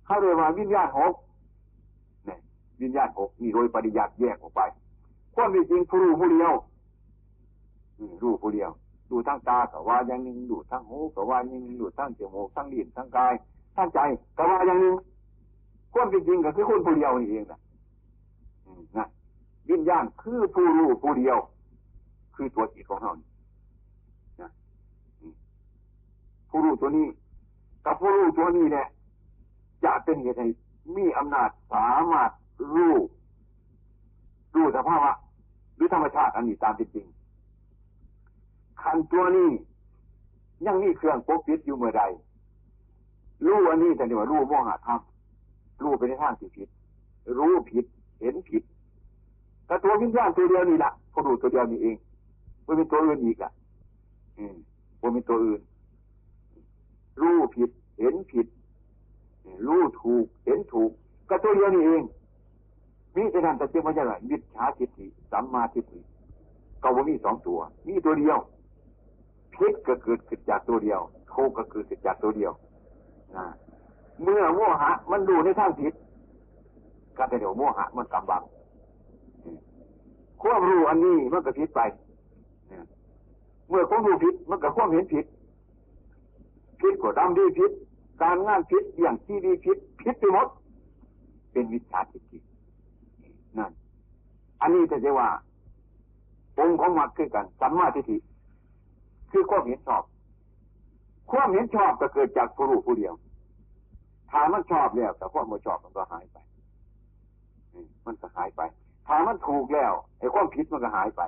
[0.05, 1.13] เขาเรียกว่าวิญญาณหก
[2.25, 2.39] เนี่ย
[2.81, 4.62] วิญญาณหกนี่โดยปริยัติแยกออกไป
[5.36, 6.53] ความจริงผู้รู้ผู้เดียว
[8.21, 8.71] รู้ผู้เดียว
[9.12, 13.33] ดูทั้งตากับว่าอย่างหนึ่งดูทั้งหูกับว่าอย่างหนึ่งดูทั้งจมูกทั้งลิ้นทั้งกาย
[13.75, 13.99] ทั้งใจ
[14.38, 14.95] กับว่าอย่างหนึ่ง
[15.93, 17.60] ความจริงก็คือคนผู้เดียวนี่เองนะ
[18.97, 19.08] นะ
[19.69, 21.38] วิญญาณคือผู้รู้ผู้เดียว
[22.36, 23.12] คือตัวจิตของเรา
[24.41, 24.49] นะ
[26.49, 27.08] ผู้รู้ตัวนี้
[27.86, 28.88] กับผู้รู้ตัวนี้เนี่ย
[29.84, 30.47] จะเป็นเหตุให้
[30.95, 32.32] มีอำนาจสามารถ
[32.73, 32.95] รู้
[34.56, 35.12] รู้สภาวะ
[35.75, 37.08] หรือธรรมชาติอันนี้ตามเป็นจริง
[38.82, 39.49] คันตัวนี้
[40.65, 42.03] ยังมีเครื่องปกปิดอยู่เมื่อใด
[43.45, 44.99] รู้อันนี้แต่เดี๋ยวรู้โมหะธรรม
[45.81, 46.69] รู้ไปในทางที่ผิด
[47.38, 47.86] รู้ผิด
[48.21, 48.63] เห็นผิด
[49.65, 51.95] แต่ตัววิญญาณตัวเดียวนี่แหละพอรู้ตัวเดียวนี่เอง
[52.63, 53.51] ไม่เป็นตัวอื่นอีกอะ
[54.38, 54.55] อืม
[54.99, 55.62] ไม่เป็นตัวอื่น
[57.21, 58.47] รู้ผิด เห็นผิด
[59.67, 60.91] รู้ถูก เห็นถูก
[61.29, 62.03] ก็ตัวเดียวนี่เอง
[63.15, 65.99] มีแต่นั้นแต่เจ้าว่าจะไรมิจฉาทิฏฐิสัมมาทิฏฐิ
[66.83, 68.38] ก็ว่ามีสองตัว มีตัวเดียว
[69.53, 70.99] พิษก็เกิดขึ้นจากตัวเดียว
[71.31, 72.51] ทุกก็เกิดขึ้นจากตัวเดียว
[73.36, 73.45] นะ
[74.21, 75.93] เมื่อโมหะ มันดูในทางผิด
[77.17, 78.43] ก็จะเดี๋ยวโมหะ มันกำบัง
[80.41, 81.82] ความรู้อันนี้มันก็ผิดไป
[83.69, 85.26] เมื่อความรู้ผิด มันก็ความเห็นผิด
[86.82, 87.71] ผิดก็ดำดีผิด
[88.21, 90.47] การงานผิดอย่างที่ดีผิดผิดไปหมด
[91.52, 92.39] เป็นวิชาทิฏฐิ
[93.58, 93.71] นั่น
[94.62, 95.30] อันนี้จะเรียกว่า
[96.60, 98.17] องค์ของมรรคคือกันสัมมาทิฏฐิ
[99.32, 100.04] คือความเห็นชอบ
[101.32, 103.13] ความเห็นชอบก็เกิดจากผู้รู้ผู้เดียว
[104.34, 106.38] ถ้ามันชอบแล้วแต่ความไม่ชอบมันก็หายไป
[108.06, 108.62] มันก็หายไป
[109.08, 111.22] ถ้ามันถูกแล้วไอ้ความผิดมันก็หายไป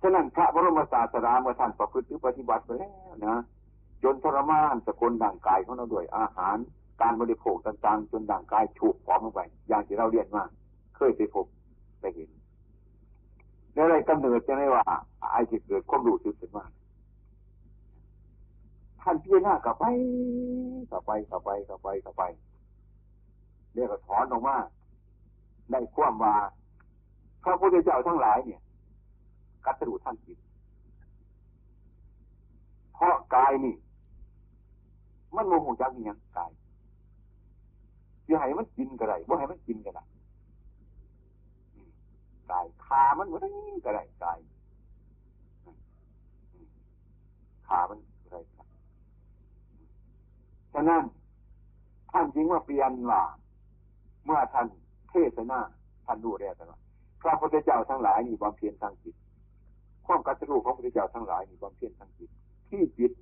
[0.00, 3.36] ฉะนั้นพระบรมศาสดาเมื่อท่านประพฤติหรือปฏิบัติไปแล้วนะ
[4.02, 6.56] จนทรมานสกุลด่างกายของเราด้วยอาหาร
[7.00, 10.44] การบริโภคต่างๆ จนด่างกายฉูกพร้อมลงไป อย่างที่เราเรียนมา
[10.96, 11.46] เคยไปพบ
[12.00, 12.30] ไปเห็น
[13.74, 14.84] แล้วอะไรกำเนิดจะไม่ว่า
[15.32, 16.64] ไอ้ที่เกิดความรู้สึกขึ้นมา
[19.10, 19.84] ท่านพิจารณากลับไป
[20.90, 22.22] กลับไปกลับไปกลับไปกลับไป
[23.74, 24.56] เรียกถอนออกมา
[25.70, 26.34] ได้ความว่า
[27.44, 28.60] พระพุทธเจ้าทั้งหลายเนี่ย
[29.64, 30.38] กัตรุท่านจิต
[32.94, 33.74] เพราะกายนี่
[35.36, 36.52] มันโมโหจักยังกาย
[38.28, 40.04] จะให้มันกินก็ได้บ่ให้มันกินก็ได้
[42.50, 43.48] กายขามันบ่ได้
[43.84, 44.38] ก็ได้กาย
[47.68, 51.04] ขามันะนั้น
[52.12, 53.22] ท่านจริงว่าเปลี่ยนว่า
[54.24, 54.66] เมื่อท่าน
[55.10, 55.58] เทศนา
[56.06, 56.80] ท่านดูแลตลอด
[57.22, 59.14] พระพุทธเจ้าทั้งหลายนี่ความเพียรทางจิต
[60.06, 62.30] ความกัตรู้ของพระพุทธเจ้าทั้งหลายนี่ความเพียรทางจิต
[62.70, 63.12] ที่จิต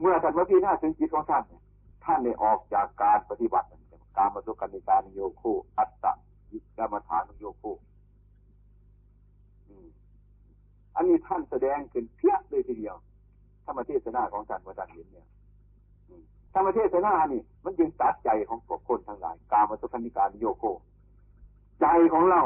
[0.00, 1.62] เมื่อท่านมาพิจารณาถึงจิตของท่านเนี่ย
[2.04, 3.68] ท่านได้ออกจากการปฏิบัติ
[4.16, 6.12] การมาสุกันในการโยคูอัตตะ
[6.52, 7.72] ยิกรรมฐานโยคู
[10.96, 12.96] อันนี้ท่านแสดงขึ้นเพียบเลยทีเดียว
[13.70, 15.26] ธรรมเทศนาของท่านว่าท่านเห็นเนี่ย
[16.54, 20.64] ธรรมเทศนานี่มันจึงตัดใจของพวกคนทั้งหลาย การมาสุขนิการโยโก
[21.80, 22.42] ใจของเรา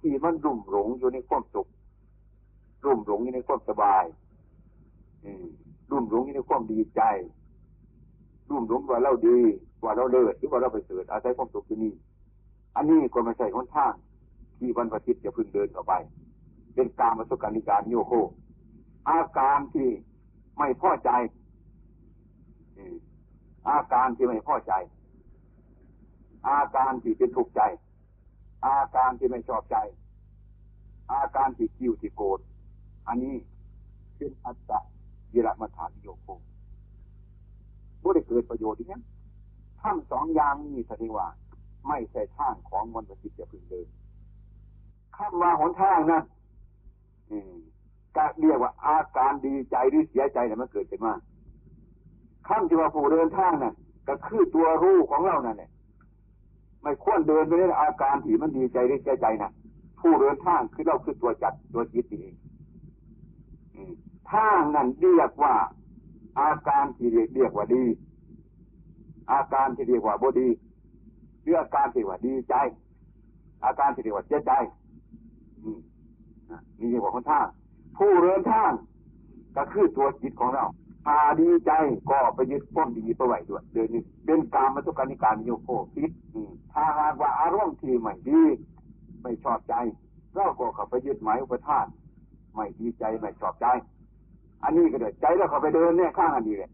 [0.00, 1.68] ที่มันรุ่มหลงอยู่ในความสุข
[2.84, 4.04] รุ่มหลงอยู่ในความสบาย
[5.90, 7.02] รุ่มหลงอยู่ในความดีใจ
[8.50, 9.38] รุ่มหลงว่าเราดี
[9.82, 11.94] ว่าเราเลิศหรือว่าเราไปเสดอาศัยความสุขที่นี่
[12.76, 13.94] อันนี้ก็ไม่ใช่คนทาง
[14.58, 15.92] ที่วันประทิตย์จะพึงเดินต่อไป
[16.74, 18.12] เป็นการมาสุการนิการโยโค
[19.08, 19.88] อาการที่
[20.60, 21.10] ไม่พอใจ
[23.68, 24.72] อาการที่ไม่พอใจ
[26.48, 27.62] อาการที่เป็นทุกข์ใจ
[28.66, 29.76] อาการที่ไม่ชอบใจ
[31.12, 32.40] อาการที่กิ้วที่โกรธ
[33.08, 33.36] อันนี้
[34.16, 34.80] เป็นอัตตะ
[35.32, 36.28] ยิระมาฐานโยโก
[38.02, 39.00] บ่ได้เกิดประโยชน์อีกนี้
[39.82, 41.28] ทั้งสองอย่างนี้แสดงว่า
[41.88, 43.86] ไม่ใช่ทางของมนุษย์จะพึงเดิน
[45.16, 46.22] ข้ามมาหนทางนะ
[48.16, 51.14] ก็เรียกว่าอาการดีใจหรือเสียใจเนี่ยมันเกิดขึ้นมา
[52.46, 53.74] ข้ามที่ว่าผู้เดินทางน่ะ
[54.08, 55.70] ก็คือตัวรู้ของเรานั่นแหละ
[56.82, 59.52] ไม่ควรเดินไปในอาการที่มันดีใจหรือเสียใจน่ะ
[60.00, 62.34] ผู้เดินทางคือเราคือตัวจัดตัวจิตเอง
[64.30, 65.54] ทางนั้นเรียกว่า
[66.40, 67.84] อาการที่เรียกเรียกว่าดี
[69.32, 70.48] อาการที่เรียกว่าบดี
[71.42, 72.54] หรืออาการที่ว่าดีใจ
[73.64, 74.52] อาการที่เรียกว่าเสียใจ
[76.78, 77.40] นี่เรียกว่าคนท่า
[77.96, 78.70] ผู้เดินทาง
[79.56, 80.64] ก็คือตัวจิตของเรา
[81.06, 81.72] ถ้าดีใจ
[82.10, 86.10] ก็ไปยึดพ้อมดีไปไหวด้วยเดี๋ยวนี้เป็นการมาตุการนิการโยโคคิด
[86.72, 88.42] ถ้าหากว่าอารมณ์ที่ไม่ดี
[89.22, 89.74] ไม่ชอบใจ
[90.34, 91.86] เราก็เข้าไปยึดหมายอุปทาน
[92.54, 93.66] ไม่ดีใจไม่ชอบใจ
[94.62, 96.70] อันนี้ก็เดือดใจแล้วเขาไปเดินเนี่ยข้างอันนี้เลย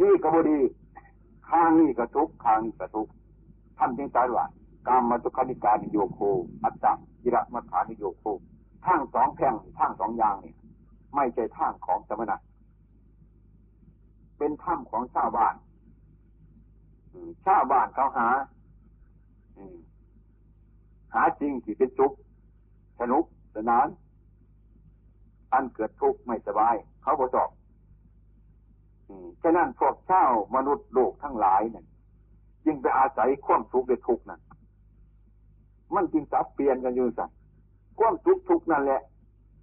[0.00, 0.58] นี่ก็บดี
[1.50, 3.08] ข้างนี้ก็ทุกข้างนี้ก็ทุก
[3.78, 4.44] ท่านจึงตรัสว่า
[4.88, 6.20] การมาตุคนิการโยโค
[6.64, 6.92] อัตตะ
[7.22, 8.24] ยิระมัฐานิโยโค
[8.86, 10.56] ทั้งสองแพ่งทั้งสองอย่างเนี่ย
[11.14, 12.36] ไม่ใช่ทางของสมณะ
[14.38, 15.54] เป็นถ้ำของชาวบ้าน
[17.44, 18.28] ชาวบ้านเขาหา
[21.14, 22.12] หาจริงที่เป็นสุข
[23.00, 23.86] สนุกสนาน
[25.52, 27.50] อันเกิดทุกข์ไม่สบาย เขาบอสอบ
[29.42, 31.84] ฉะนั้นพวกเจ้ามนุษย์โลกทั้งหลายเนี่ย
[32.64, 34.40] จึงไปอาศัยความทุกข์ในทุกข์นั้น
[35.94, 37.30] มันจึงสับเปลี่ยนกันอยู่สัก
[38.00, 39.02] ความทุกข์ทุกนั่นแหละ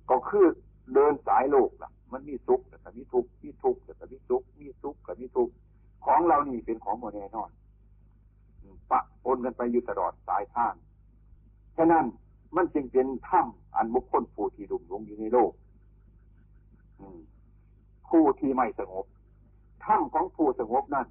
[0.10, 0.46] ก็คือ
[0.94, 5.54] เดินสายโลกล่ะ มันมีสุกข์แต่มีทุกข์มีทุกข์แต่มีสุกข์มีสุกข์กับมีทุกข์
[6.06, 7.50] ของเรานี่เป็นของโมแน่นอน
[8.92, 10.74] ปะปนกันไปอยู่ตลอดสายทาง
[11.78, 12.06] ฉะนั้น
[12.56, 15.52] มันจึงเป็นถ้ำอันบุคคลผู้ที่ดุมลงอยู่ในโลก
[18.10, 19.06] ผู้ที่ไม่สงบ
[19.86, 21.08] ถ้ำของผู้สงบนั่น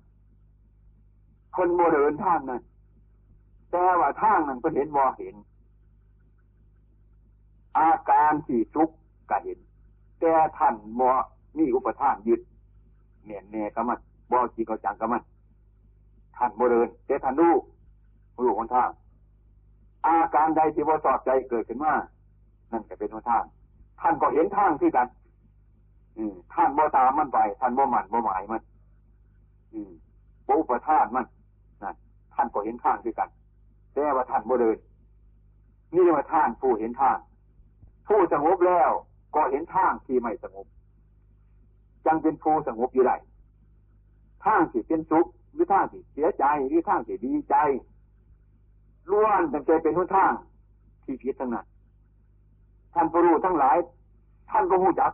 [1.57, 2.63] คนโมเดินทางนั้น
[3.71, 5.35] แต่ว่าทางนั้นก็เห็นบ่เห็น
[7.79, 8.95] อาการที่ทุกข์
[9.31, 9.59] ก็เห็น
[10.21, 11.09] แต่ท่านบ่
[11.59, 12.41] มีอุปทานยึด
[13.25, 13.99] เนียนเนกมัน
[14.31, 15.23] บ่จีกจังกับมัน
[16.37, 17.55] ท่านโมเดินแต่ท่านรู้
[18.43, 18.91] รู้คนทาง
[20.07, 21.93] อาการใดที่ว่าสอดใจเกิดขึ้นมา
[22.73, 23.45] นั่นก็เป็นทาง
[24.01, 25.09] ท่านก็เห็นทางที่กัน
[26.17, 28.63] อืมท่านบ่ตามมันไป ท่านบ่หมันบ่หมายมัน
[29.73, 29.91] อืม
[30.49, 31.27] บ่ประทานมัน
[31.83, 31.95] นั่น
[32.35, 33.29] ท่านก็เห็นทางที่กัน
[33.95, 34.77] แต่ว่าท่านบ่เดิน
[35.93, 37.17] นี่เรียกว่าท่านผู้เห็นทาง
[38.09, 38.91] ผู้สงบแล้ว
[39.35, 40.67] ก็เห็นทางที่ไม่สงบ
[42.07, 43.17] จังเป็นผู้สงบอยู่ได้
[44.45, 47.57] ทางที่เป็นสุขหรือทางที่เสียใจหรือทางที่ดีใจ
[49.11, 50.33] ล้วนตั้งใจเป็นหนทาง
[51.05, 51.67] ที่ผิดทั้งนั้น
[52.95, 53.77] ท่านผู้รู้ทั้งหลาย
[54.51, 55.13] ท่านก็หูจัก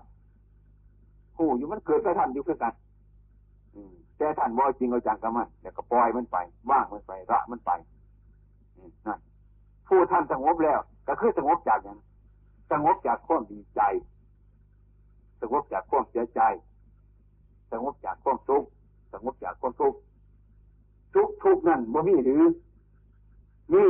[1.37, 2.74] หูอยู่มันเกิดกับท่านอยู่เพื่อกัน
[4.16, 6.37] แต่ท่านบ่จริงเอาจังกับมันเดี๋ยวก็ปล่อยมันไป
[6.70, 7.70] ว่างมันไประมันไป
[9.07, 9.18] นั่น
[9.88, 11.98] ผู้ท่านสงบแล้ว ก็คือสงบจากอย่าง
[12.72, 13.80] สงบจากความดีใจ
[15.40, 16.40] สงบจากความเสียใจ
[17.72, 18.68] สงบจากความทุกข์
[19.12, 19.98] สงบจากความทุกข์
[21.14, 22.42] ทุกทุกนั่นบ่มีหรือ
[23.72, 23.85] มี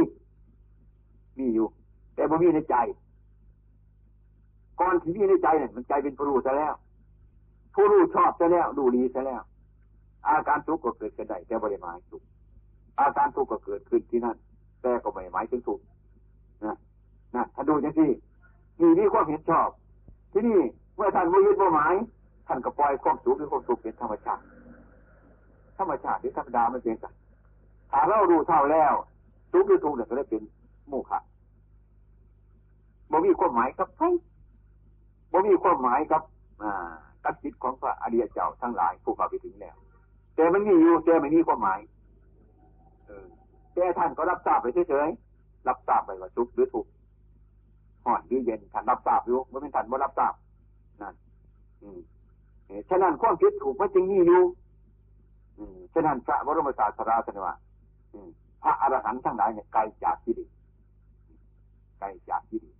[1.38, 1.66] มีอยู่
[2.14, 2.76] แต่บ่มีในใจ
[4.80, 6.74] ก่อนที่มีในใจเนี่ยมันใจเป็นผู้รู้ซะแล้ว
[7.74, 9.42] ผู้รู้ชอบซะแล้ว ดูดีซะแล้ว
[10.28, 12.22] อาการทุกข์ก็เกิดขึ้นได้แต่บริหมายทุก
[13.00, 14.36] อาการทุกข์ก็เกิดขึ้นที่นั่น
[14.82, 15.84] แต่ก็ไม่หมายถึงทุกข์
[16.64, 16.76] นะ
[17.34, 18.10] นะถ้าดูอย่างที่
[18.82, 19.68] มีนี่ความเห็นชอบ
[20.32, 20.60] ที่นี่
[20.96, 21.94] เมื่อท่านไม่ยึดหมาย
[22.46, 24.42] ท่านก็ปล่อยความสุขหรือความสุขเป็นธรรมชาติ
[25.78, 27.14] ธรรมชาติหรือธรรมดาไม่เป็นกัน
[27.90, 28.92] ถ้าเราดูเท่าแล้ว
[29.52, 30.42] ทุกข์หรือทุกข์เนี่ยก็ได้เป็น
[30.88, 31.20] โมฆะ
[33.10, 34.06] บ่มีความหมายกับใคร
[35.32, 36.22] บ่มีความหมายกับ
[36.62, 39.76] อ่ากับจิตของพระอริยเจ้าทั้งหลายผู้เข้าไปถึงแล้ว
[40.36, 41.80] แต่มันมีอยู่แต่ไม่มีความหมาย
[43.06, 43.26] เออ
[43.74, 46.90] แต่ท่านก็รับทราบไปเฉยๆรับทราบไปว่าทุกข์หรือทุกข์
[48.04, 50.34] ห่อนหรือเย็นท่านรับทราบอยู่ไม่เป็นท่านบ่รับทราบ
[51.00, 51.14] นั่น
[51.82, 52.00] อืม
[52.88, 54.42] ฉะนั้นความคิดถูกมันจึงมีอยู่
[55.58, 57.54] อืมฉะนั้นพระบรมศาสดาสนว่า
[58.12, 58.28] อืม
[58.62, 60.44] พระอรหันต์ทั้งหลายเนี่ยไกลจากที่ดี
[61.98, 62.70] ไกลจากที่ดี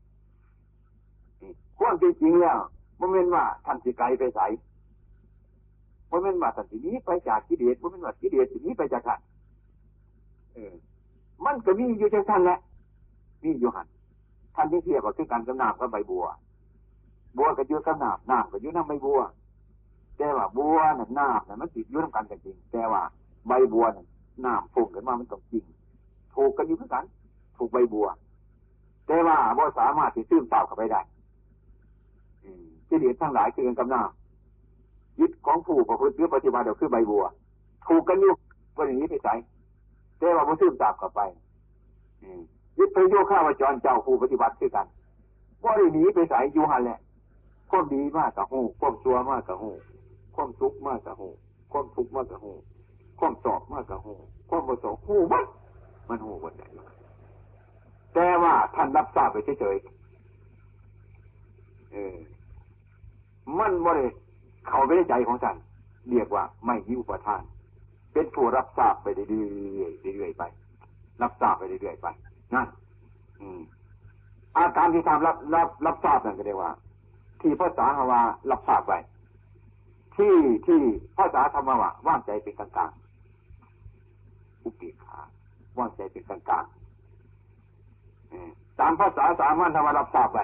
[1.79, 2.59] ความจริงแล้ว
[3.01, 4.41] มันเป็นว่าท่านสิไกลไปใส
[6.11, 9.21] มันเป็นว่าท่านสินี้ไปจากกิเลสมันเป็นว่ากิเลสสินี้ไปจากท่าน
[10.55, 10.75] เออ
[11.45, 12.59] มันก็มีอยู่จากท่านแหละ
[13.45, 13.87] มีอยู่หัน
[14.55, 16.25] ท่านที่เทียบกับคือการกำนาบกับใบบัว
[17.37, 19.21] บัวก็อยู่กำนาบน้ำก็อยู่น้ำใบบัว
[20.17, 23.03] แต่ว่าบัวน่ะน้ำน่ะมันติดยู่น้ำกันกันจริงแต่ว่า
[23.49, 24.07] ใบบัวน่ะ
[24.45, 25.65] น้ำพุ่งขึ้นมามันต้องจริง
[26.35, 27.05] ถูกกันอยู่เหมือนกัน
[27.57, 28.07] ถูกใบบัว
[29.07, 31.01] แต่ว่าบ่สามารถที่ซึมซาบเข้าไปได้
[32.89, 34.11] ที่เดียทั้งหลายคือกันกำนาบ
[35.21, 37.25] ยึดของผู้ประพฤติหรือปฏิบัติเดียวคือใบบัว
[37.87, 38.33] ถูกกันอยู่
[38.77, 39.35] วันนี้ไปใส่
[40.19, 41.21] แต่ว่าบ่ซึมซาบเข้าไป
[42.25, 42.62] ยึด
[42.93, 44.87] ไปโยข้าวจรเจ้าผู้ปฏิบัติคือกัน
[45.65, 46.99] ว่าได้หนีไปส่อยู่หันแหละ
[47.71, 49.71] ความดีมากกับหูความชั่วมากกับหู
[50.35, 51.29] ความทุกข์มากกับหู
[51.73, 52.53] ความทุกข์มากกับหู
[53.19, 54.15] ความสอบมากกับหู
[54.51, 55.45] ความประสงค์หูมัน
[56.09, 56.65] มันหูวันไหน
[58.15, 62.17] แต่ว่าท่านรับทราบไปเฉยๆเออ
[63.59, 64.07] มันบ่ได้
[64.69, 65.57] เข้าไปในใจของท่าน
[66.11, 67.43] เรียกว่าไม่มีอุประทาน
[68.13, 70.43] เป็นผู้รับทราบไปเรื่อยๆเรื่อยๆไป
[71.23, 72.09] รับทราบไปเรื่อยๆไป
[72.55, 72.67] นั่น
[73.41, 73.61] อืม
[74.57, 76.71] อาการที่ทำรับรับรับทราบนั่นก็เรียกว่า
[77.41, 78.93] ที่ภาษาฮาวารับทราบไป
[80.17, 80.37] ที่
[80.67, 80.81] ที่
[81.19, 85.19] ภาษาธรรมะว่างใจเป็นกลางๆอุปีขา
[85.79, 90.39] ว่างใจเป็นกลางๆตามภาษาสามัญธรรมรับทราบไป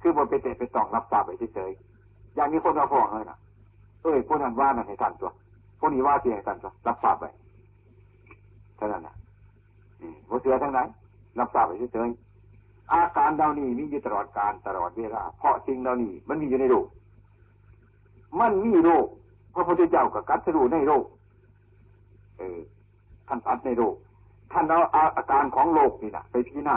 [0.00, 3.38] คือบนไปเตะไปต้องรับทราบไปเฉยๆอย่างนี้คนเราฟ้องเลยนะ
[4.02, 5.30] เอ้ยคนนั้นว่านั่นให้ท่านตัว
[5.80, 7.24] คนนี้ว่าเสียให้ท่านตัวรับทราบไป
[8.76, 9.14] เท่านั้นนะ
[10.28, 10.88] หัวเสือทั้งนั้น
[11.38, 16.86] รับทราบไปเฉยๆอาการเหล่านี้มีอยู่ตลอดการตลอดเวลา เพราะสิ่งเหล่านี้มันมีอยู่ในโลก
[18.40, 19.06] มันมีโรค
[19.54, 21.04] พระพุทธเจ้ากับกัตรู้ในโรค
[22.38, 22.58] เออ
[23.28, 23.94] ท่านตัดในโรค
[24.52, 24.78] ท่านเอา
[25.16, 26.76] อาการของโรคนี่นะไปพิจารณา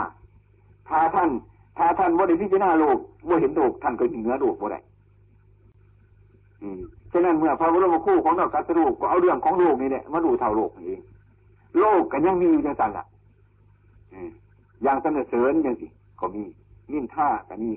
[0.88, 1.28] ถ้าท่าน
[1.78, 4.80] ถ้าท่านว่าได้พิจารณาโรคว่าเห็นโรคท่านก็เหนือโรคบ่ได้
[6.62, 6.80] อืม
[7.12, 11.00] ฉะนั้นเมื่อพระบรมครูของเรากัตรู้ก็เอาเรื่องของโลกนี่แหละมาดูเท่าโลกเอง
[11.80, 13.04] โลกกันยังมีอยู่ในสันละ
[14.82, 15.86] อย่างสนเสริญอย่างสิ
[16.20, 16.42] ก็มี
[16.92, 17.70] นิ่มท่าก็มี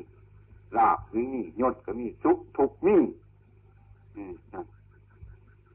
[0.77, 2.95] ลาบหรือนี่ยศก็มีสุขทุกมี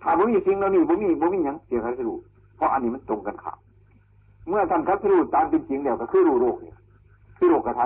[0.03, 2.19] ถ้าบ่มีสิ่งเหล่านี้บ่มีบ่มีอย่างเสียคัสรู้
[2.57, 3.59] เพราะอันนี้มันตรงกันข้าม
[4.49, 6.77] เมื่อท่านคัสรู้ตามเป็นจริงแล้วก็คือรู้โลกเนี่ย
[7.37, 7.81] คือโลกกระท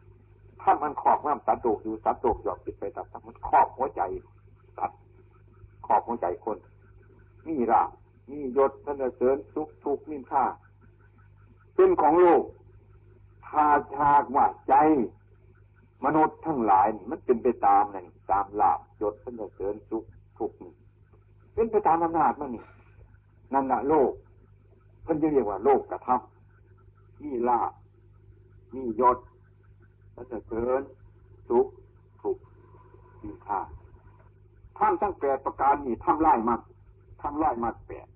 [0.00, 4.02] ำถ้ามันขอบน้ำสัตว์โลกอยู่สัตว์โลกหยอกติดไปตับมันขอบหัวใจ
[4.76, 4.98] สัตว์
[5.86, 6.58] ขอบหัวใจคน
[7.46, 7.82] มีรา
[8.30, 10.44] มียศท่านเสริญทุกทุกนินค่า
[11.74, 12.42] เป็นของโลก
[13.48, 14.74] ถ้าชากว่าใจ
[16.04, 20.04] มนุษย์ทั้งหลายมันเป็นไปตามนั่นตามลาบยศสนเสริญสุข
[20.38, 20.56] ทุกข์
[21.54, 22.64] เป็นไปตามอำนาจมันนี่
[23.52, 24.12] นั่นแหะโลก
[25.06, 27.72] มันจะเรียกว่าโลกกระทำมีลาบ
[28.74, 29.18] มียศ
[30.14, 30.82] สนเสริญ
[31.48, 31.66] สุข
[32.22, 32.42] ทุกข์
[33.22, 33.60] มีค่า
[34.78, 36.54] ท่านทั้งแปดประการนี่ทำไล่มา
[37.22, 38.08] ทำไล่มาแปด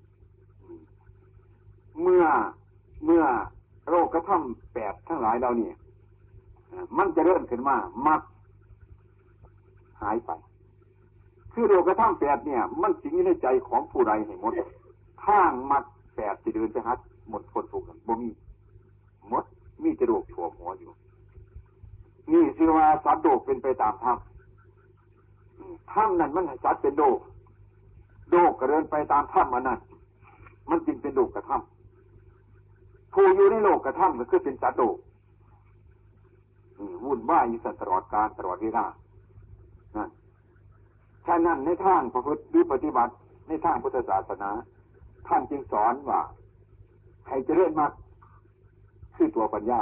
[2.00, 2.24] เมื่อ
[3.04, 3.24] เมื่อ
[3.88, 5.74] โรคกระทำแปดทั้งหลายเราเนี่ย
[6.98, 8.20] มันจะเริ่มขึ้นมามัก
[10.02, 10.30] หายไป
[11.52, 14.52] คือโลกระทั่งแปดเนี่ย มันสิงในใจของผู้ใดให้หมด
[15.24, 15.84] ทางมัก
[16.16, 16.98] แปดสิเดินไปฮัด
[17.30, 18.30] หมดคนถูกกันบ่มี
[19.28, 19.44] หมด
[19.82, 20.92] มีจะโรคชั่วหัวอยู่
[22.32, 24.18] นี่คือว่าสัตว์โลกเป็นไปตามธรรม
[25.92, 27.18] ธรรมนั้นมันสัตว์เป็นโลก
[28.30, 29.78] โลกก็เดินไปตามธรรมมันนั่น
[30.70, 31.73] มันจึงเป็นโลกกระทำ
[33.14, 34.96] ผู้อยู่ในโลกกระทำก็คือเป็นสัตว์โลก
[37.04, 38.86] วุ่นวายอยู่ตลอดการตลอดเวลา
[39.96, 40.08] นั่น
[41.26, 43.12] ฉะนั้นในทางประพฤติหรือปฏิบัติ
[43.48, 44.50] ในทางพุทธศาสนา
[45.28, 46.20] ท่านจึงสอนว่า
[47.28, 47.92] ให้เจริญมาก
[49.16, 49.80] คือตัวปัญญา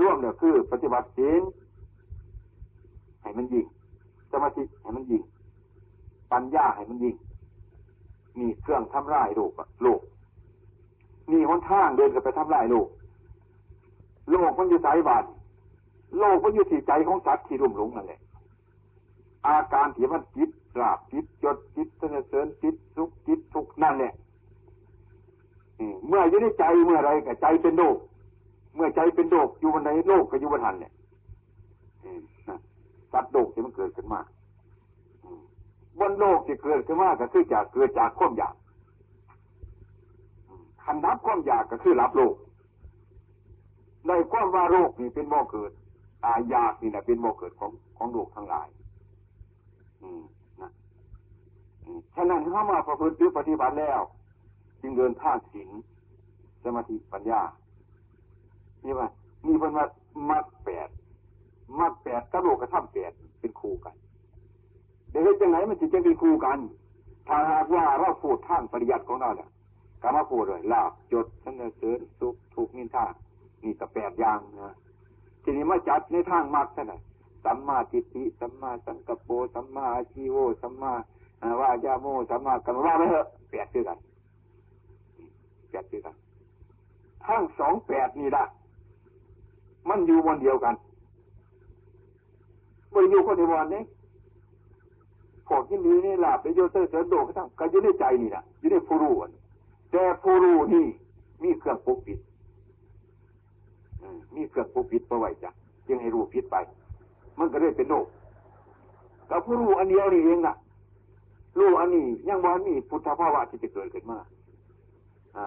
[0.00, 1.42] ร่วมเนี่ยคือ ปฏิบัติศีล
[3.22, 3.66] ให้มันยิง
[4.30, 5.22] สมาธิให้มันยิง
[6.32, 7.16] ปัญญาให้มันยิง
[8.38, 9.52] มีเครื่องทำลายโลก
[9.82, 10.00] โลก
[11.30, 12.88] มีหนทางเดินกันไปทำลายโลก
[14.30, 15.24] โลกมันอยู่สายบาด
[16.18, 18.20] โลกมันอยู่ที่ใจของสัตว์ที่รุ่มหลงนั่นแหละ
[19.46, 24.12] อาการที่มันจิตราบจิตจดจิตเสนเสริญจิตสุขจิตทุกนั่นแหละ
[26.06, 27.96] เมื่ออยู่ในใจเมื่อไรกับใจเป็นโลก
[28.74, 30.92] เมื่อใจเป็นโลกอยู่บนไหนโลกก็อยู่บนหันเนี่ย
[33.12, 34.20] สัตว์โลกที่มันเกิดขึ้นมา
[35.98, 38.54] บนโลกที่เกิดขึ้นมาก็คือจากเกิดจากความอยาก
[40.90, 42.34] คันรับความอยากก็คือรับโลก
[44.06, 45.72] ในความว่าโลกนี่เป็นบ่อเกิด
[46.24, 48.68] ตายยากนี่นะเป็นบ่อเกิดของของโลกทั้งหลาย
[50.02, 50.22] อืม
[50.60, 50.70] นะ
[52.14, 54.00] ฉะนั้นเข้ามาประพฤติปฏิบัติแล้ว
[54.80, 55.70] จึงเดินทางศีล
[56.62, 57.42] สมาธิปัญญา
[58.84, 59.08] นี่ว่า
[59.46, 59.86] มีเป็นว่า
[60.28, 60.88] มัดแปด
[61.78, 63.94] มัดแปดกระโดดกระทับแปดเป็นคู่กัน
[65.10, 66.58] เดี๋ยวจะไหนมันจะจะเป็นคู่กัน
[67.28, 69.50] ถ้าหากว่าเราพูดทางปริยัติของเราเนี่ย
[70.02, 73.06] ก็มพูดเลยลาบจดสันเสริญสุขทุกนินทา
[73.62, 74.74] นี่ก็แปดอย่างนะ
[75.42, 76.92] ทีนี้มาจัดในทางมรรคท่าน
[77.44, 80.92] สัมมาทิฏฐิสัมมาสังกปรสัมมาอาชีโวสัมมา
[81.60, 83.98] วายาโมสัมมากรรมว่าไม่เถอะแปดด้วยกัน
[85.70, 86.14] แปดด้วยกัน
[87.26, 88.44] ทั้งสองแปดนี่ละ
[89.88, 90.74] มันอยู่วันเดียวกัน
[92.92, 93.82] บริยูคนในวันนี้
[95.48, 99.12] ผลที่มีนี่ลับไปโยเตอร์เสริโดก็ทั้งก็อยู่ในใจนี่นะอยู่ในผู้รู้
[99.92, 100.86] แต่ผู้รู้นี่
[101.42, 102.18] มีเครื่องปกปิด
[104.34, 105.50] มีเครื่องปกปิดเอาไว้จ้ะ
[105.86, 106.56] จึงให้รู้ผิดไป
[107.38, 108.06] มันก็เลยเป็นโลก
[109.30, 110.54] กับผู้รู้อันเดียวนี่เองนะ
[111.58, 114.18] รู้อันนี้ยังวันนี้พุทธภาวะที่จะเกิดขึ้นมา
[115.36, 115.46] อ่า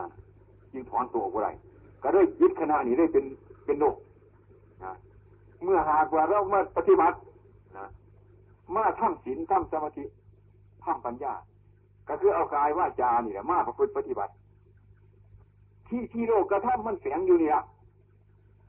[0.73, 1.49] ยิงถอนตัวอะไร
[2.03, 3.25] ก็ได้ยึดขณะนี้ได้เป็น
[3.65, 3.95] เป็นโลก
[4.83, 4.93] นะ
[5.63, 7.17] เมื่อหากว่าเรามาปฏิบัติ
[7.77, 7.85] นะ
[8.75, 10.03] มาทำศีลทำสมาธิ
[10.83, 11.33] ทำปัญญา
[12.07, 14.33] ก็คือเอากายว่าจานี่แหละมาประพฤติปฏิบัติ
[15.87, 17.63] ที่ที่โลกกระทำมันแฝงอยู่นี่ละ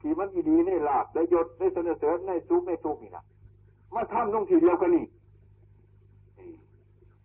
[0.01, 3.23] ที่มันดีในลาบในยศในเสนอเสริญในสุขในทุกนี่นะ
[3.95, 5.05] มาทำลงทีเดียวกันนี่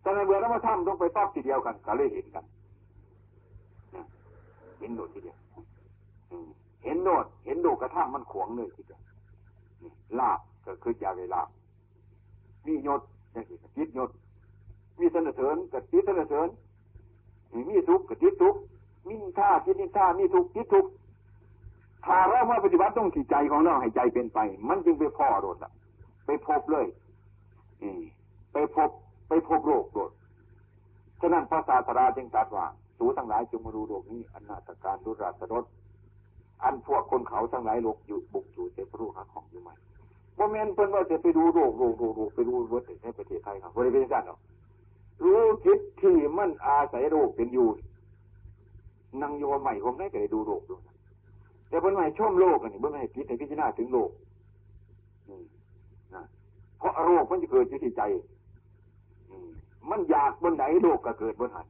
[0.00, 2.44] แต่ในเมื่อเรามาทำลงไปปั๊บทีเดียวกันก็เลยเห็นกัน
[4.78, 5.36] เห็นโดดทีเดียว
[6.84, 9.00] เห็นโดดเห็นโดดกระทั่งมันขวงเลยทีเดียว
[10.18, 11.40] ลาบก็คืออยาเวลา
[12.66, 13.00] มียศ
[13.32, 14.11] อย่างนี้จิตยศ
[15.01, 16.49] มีสนเสริญกับจิตสนเสริญ
[17.70, 18.61] มีทุกข์กับจิตทุกข์
[19.09, 20.90] มีท่าจิตนิท่ามีทุกข์จิตทุกข์
[22.07, 24.38] ถ้าเรามาปฏิบัติต้องที่ใจของเราให้ใจเป็นไป
[24.68, 25.70] มันจึงไปพ่อโดดละ
[26.26, 26.86] ไปพบเลย
[28.53, 28.90] ไปพบ
[29.28, 30.11] ไปพบโรคโดด
[31.20, 32.66] ฉะนั้นพระศาสดาจึงตรัสว่า
[32.99, 35.64] สูทั้งหลายจงมาดูโลกนี้อันนาตการดุราสรส
[36.62, 39.70] อันพวกคนเขาทั้งหลายโลกอยู่บุกอยู่เต็มรูหาของอยู่ไหม
[40.36, 44.38] โมเมนเพิ่นว่าจะไปดูโรคโรคโรคโรคไปดูวัดในประเทศไทยครับบริเวณนั้นเนาะ
[45.23, 47.69] รู้จิตที่มันอาศัยโรคเป็นอยู่
[49.23, 50.75] นั่งโยใหม่ผมได้ก็ได้ดูโรคดู
[51.69, 54.11] แต่เพิ่นไม่ชมโลกอันนี้เพิ่นไม่ให้พิจให้พิจารณาถึงโลก
[56.14, 56.25] นะ
[56.79, 58.03] เพราะโรคมันจะเกิดอยู่ที่ใจ
[59.91, 61.66] มันอยากบนไหนโลกก็เกิดบนหัน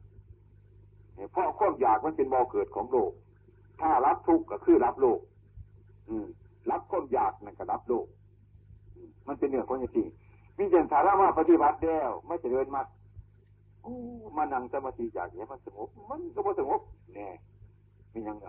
[1.32, 3.10] เพราะความอยากมันเป็นบ่อเกิดของโลก
[3.80, 5.20] ถ้ารับทุกข์ก็คือรับโลก
[6.08, 6.26] อืม
[6.70, 8.06] รับความอยากนั่นก็รับโลก
[9.26, 10.06] มันเป็นเรื่องของจริง
[10.58, 12.80] วิจารณ์สาระมาปฏิบัติแล้วไม่จะเดินมา
[13.82, 13.94] โอ้
[14.36, 16.80] มานั่งสมาธิจากนี้มันสงบ มันก็บ่สงบ
[17.14, 17.28] แน่
[18.12, 18.46] มียังไง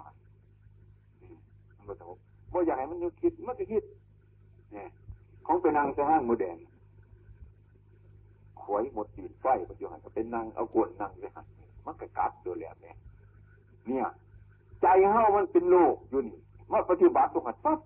[1.75, 2.17] มันบ่สงบ
[2.53, 3.83] บ่อยากให้มันยุคิดมันจะคิด
[4.73, 4.87] เนี่ย
[5.45, 6.57] ของเป็นนางสะห้างโมเดล
[8.61, 11.45] ขวยหมดตีนไฟปัจจุบันก็เป็นนางเอากวนนางเลยฮะ
[11.85, 12.95] มันก็กัดตัวแล้วเนี่ย
[13.87, 14.05] เนี่ย
[14.81, 16.39] ใจเฮามันเป็นโลกอยู่นี่
[16.71, 17.79] มาปฏิบัติตัวขัดปั๊บ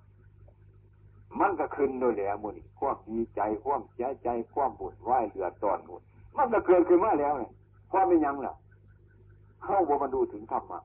[1.39, 6.03] มันก็ขึ้นโดยแล้วมือนี่ความดีใจความเสียใจความบุญไหวเหลือตอนบุญ
[6.38, 7.51] มันก็เกิดขึ้นมาแล้วเนี่ย
[7.91, 8.53] ความไม่ยังล่ะ
[9.63, 10.81] เข้าบ่มาดูถึงธรรมะ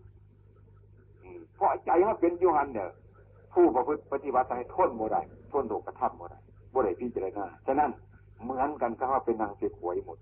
[1.56, 2.88] เพราะใจมันเป็นยุหันเนี่ย
[3.52, 5.20] ผู้ประพฤติปฏิบัติให้ทนโมได้
[5.52, 6.38] ทนโลกกระทำโมได้
[6.72, 7.90] บ่ได้พิจารณาฉะนั้น
[8.42, 10.18] เหมือนกันก็ว่าเป็นนางเสียหวยหมด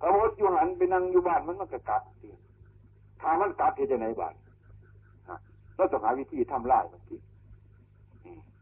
[0.00, 2.02] พระพุทธยุหันเป็นนางอยู่บ้านมันมันก็กัด
[3.20, 4.34] ถ้ามันกัดจะไหนบ้าน
[5.76, 7.16] เราต้องหาวิธีทำลายมันที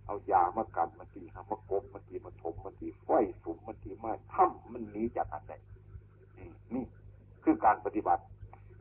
[0.07, 3.09] เอายามากันมันทีมากบมันทีมาถมมันทีไฟ
[3.43, 5.53] สุมมันทีมาถ้ำมันหนีจากอันใด
[6.75, 6.85] นี่
[7.45, 8.23] คือการปฏิบัติ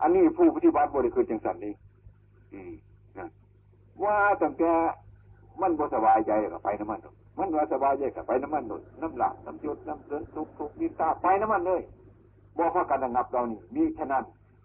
[0.01, 1.73] อั นี้ผู้ปฏิบัติบริคือจังสันนี้
[4.03, 4.71] ว่าตั้งแต่
[5.61, 6.99] มันบ่สบายใจกับไปน้ำมัน
[7.39, 11.81] มันว่าสบายใจกับไปน้ำมันหนุนน้ำหลักน้ำยศน้ำเดินทุกทุกนิตาไปน้ำมันเลย
[12.57, 14.23] บอกว่าการระงับเรานี่มีแค่นั้น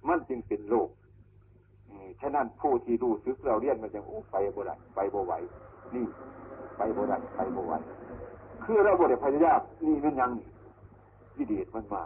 [0.09, 0.89] มันจึงเป็นโลก
[2.21, 5.33] ฉะนั้นผู้ที่ดูซึกเราเรียนมันยังโอ้ไปบ่ได้ไปบ่ไหว
[5.95, 6.07] นี่
[6.77, 7.73] ไปบ่ได้ไปบ่ไหว
[8.65, 10.31] คือเราบ่ได้พยายามนี่มันยัง
[11.37, 12.03] วิเดชมันมา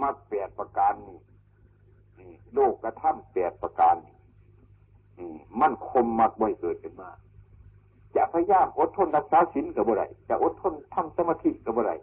[0.00, 1.18] มักแปดประการนี่
[2.54, 7.10] โลกกระทำแปดประการนี่มันคมมักบ่อยเกิดขึ้นมา
[8.16, 11.94] จะพยายามอดทนรักษาศีลกับบ่ได้จะอดทนทำสมาธิกับบ่ได้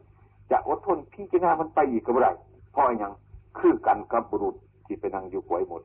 [0.51, 2.31] จะอดทนพิจารณามันไปอีกกับบ่ได้
[2.71, 3.13] เพราะอย่าง
[3.57, 5.81] คือกันกับบุรุษที่ไปนั่งอยู่หวยหมด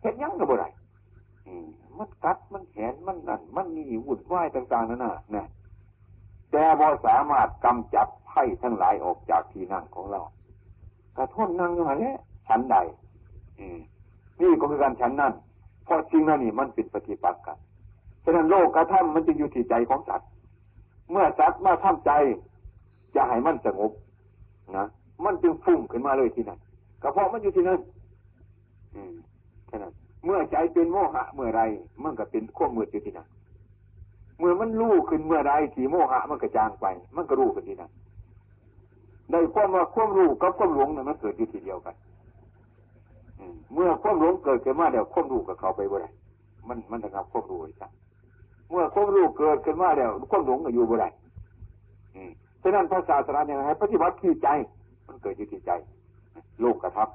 [0.00, 0.68] เห็นยังกับบ่ได้
[1.98, 5.46] มันกัดมันแขนมันนั่นมันมีวุ่นวายต่างๆนั่นน่ะนะ
[6.50, 10.20] แต่บ่สามารถกำจัดไพ่ทั้งหลายออกจากที่นั่งของเรา
[11.18, 12.12] กระทนนั่งอย่างนี้
[12.48, 12.76] ฉันใด
[14.40, 15.32] นี่ก็คือการฉันนั่น
[15.84, 17.56] เพราะจริงนั่นนี่มันเป็นปฏิปักษ์กัน
[18.24, 20.28] ฉะนั้นโลกกระทำมันจะอยู่ที่ใจของสัตว์
[21.10, 22.10] เมื่อสัตว์มาทำใจ
[23.14, 23.92] จะให้มันสงบ
[24.76, 24.86] นะ
[25.24, 26.58] มันจึงฟุ้งขึ้นมาเลยที่นั่น
[27.02, 27.80] ก็เพราะมันอยู่ที่นั่น
[28.94, 29.14] อืม
[29.66, 29.92] แค่นั้น
[30.24, 31.62] เมื่อใจเป็นโมหะเมื่อไร
[32.04, 33.28] มันก็เป็นข้อมืดอยู่ที่นั่น
[34.38, 37.90] เมื่อมันรู้ขึ้นเมื่อไรที่โมหะมันกระจางไป มันก็รู้ขึ้นที่นั่น
[39.32, 41.94] ในความว่าความรู้กับความหลงเนี่ยมันเกิดอยู่ทีเดียวกัน
[43.74, 46.10] เมื่อความหลงเกิดขึ้นมาเดี๋ยวความรู้กับเขาไปบ่ได้
[46.68, 47.90] มันมันจะงับความรู้ไอ้สัก
[48.70, 51.08] เมื่อความรู้เกิดขึ้นมาเดี๋ยวความหลงก็อยู่บ่ได้
[52.62, 54.48] ฉะนั้นพระศาสนาเนี่ยให้ปฏิบัติที่ใจ
[55.06, 55.70] มันเกิดอยู่ที่ใจ
[56.62, 57.08] ลูกกระทับ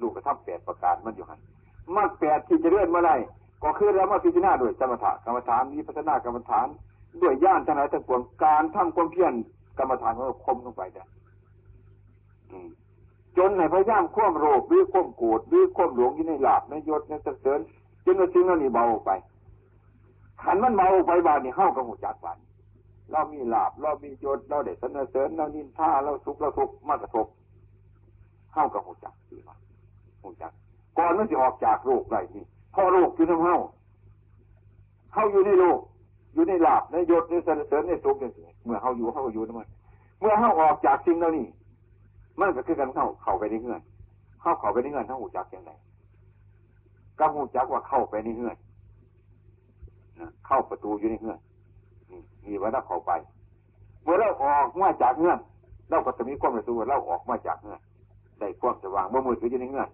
[0.00, 1.38] ลูกกระทับแปดประการมันอยู่หัน
[1.96, 3.12] มากแปดที่จะเลื่อนเมื่อไร
[3.62, 6.66] ก็คือเรามาพิจารณาด้วยสมถะกรรมฐานมีพัฒนากรรมฐาน
[7.22, 9.32] ด้วยย่านทั้งหลายทั้งปวงการทำความเพียร
[9.78, 11.04] กรรมฐานของคมลงไปได้
[13.36, 17.60] จนในพยายามควมโรคหรือควมโกรธหรือควมหลงอยู่ในหลาบในยศในสเสริญ
[18.04, 19.10] จนว่าสิ่งนั้นนี่เบาไป
[20.42, 22.38] ขันมันเบาไปบานนี่เข้ากับหัวจักบาน
[23.12, 27.26] เรามีลาบเรามียศเราได้สนเสริญเรานินท่าเราสุขเราทุกข์มากระทบ
[28.52, 29.56] เข้ากับหัวจักคือว่า
[30.22, 30.52] หัวจัก
[30.98, 33.58] ก่อนมันจะออกจากโรคไรนี่พอโรคอยู่น้ำเข้า
[35.12, 35.78] เข้าอยู่ในโลก
[36.38, 39.68] อยู่ในลาบในยศในสนเสริญในสุขอย่างนี้เมื่อเข้าอยู่เข้าอยู่นั่นมัน
[40.20, 41.46] เมื่อเข้าออกจากสิ่งเหล่านี้
[42.40, 43.80] มันก็คือกันเข้าเข้าไปในเงื่อน
[44.40, 45.72] เข้าเข้าไปในเงื่อนทั้งหูจักอย่างไร
[47.18, 48.56] ก็หูจักว่าเข้าไปในเงื่อน
[50.46, 51.38] เข้าประตูอยู่ในเงื่อน
[52.44, 53.12] มีไว้ถ้าเข้าไป
[54.02, 55.38] เมื่อเราออกมาจากเงื่อน
[55.90, 57.80] เราก็จะมีความรู้สึกว่าเราออกมาจากเงื่อน
[58.38, 59.88] ได้ความสว่างเมื่อมืดก็อยู่ในเงื่อน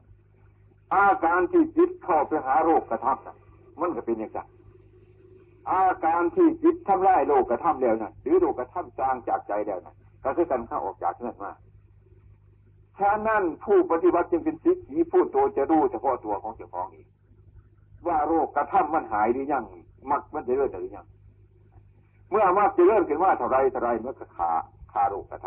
[0.94, 3.36] อาการที่จิตเข้าไปหาโรคกระทำน่ะ
[3.80, 4.40] มันก็เป็นอย่างไร
[5.70, 9.94] อาการที่จิตทำลายโลกกระทำแล้วนะหรือโลกกระทำจางจากใจแล้วนะ
[10.24, 11.50] ก็คือการเข้าออกจากเงื่อนมา
[12.98, 17.06] ฉะนั้นผู้ปฏิบัติจึงเป็นสิทธิผู้โตจะรู้เฉพาะตัวของเจ้าของเอง
[18.06, 19.64] ว่าโรคกระทำมันหายหรือยัง
[20.10, 21.06] มักมันจะเลื่อนหรือยัง
[22.30, 24.50] เมื่อมักจะเลื่อนขึ้นว่าเท่าไรเท่าไรเมื่อขา
[24.92, 25.46] คาโรคกระท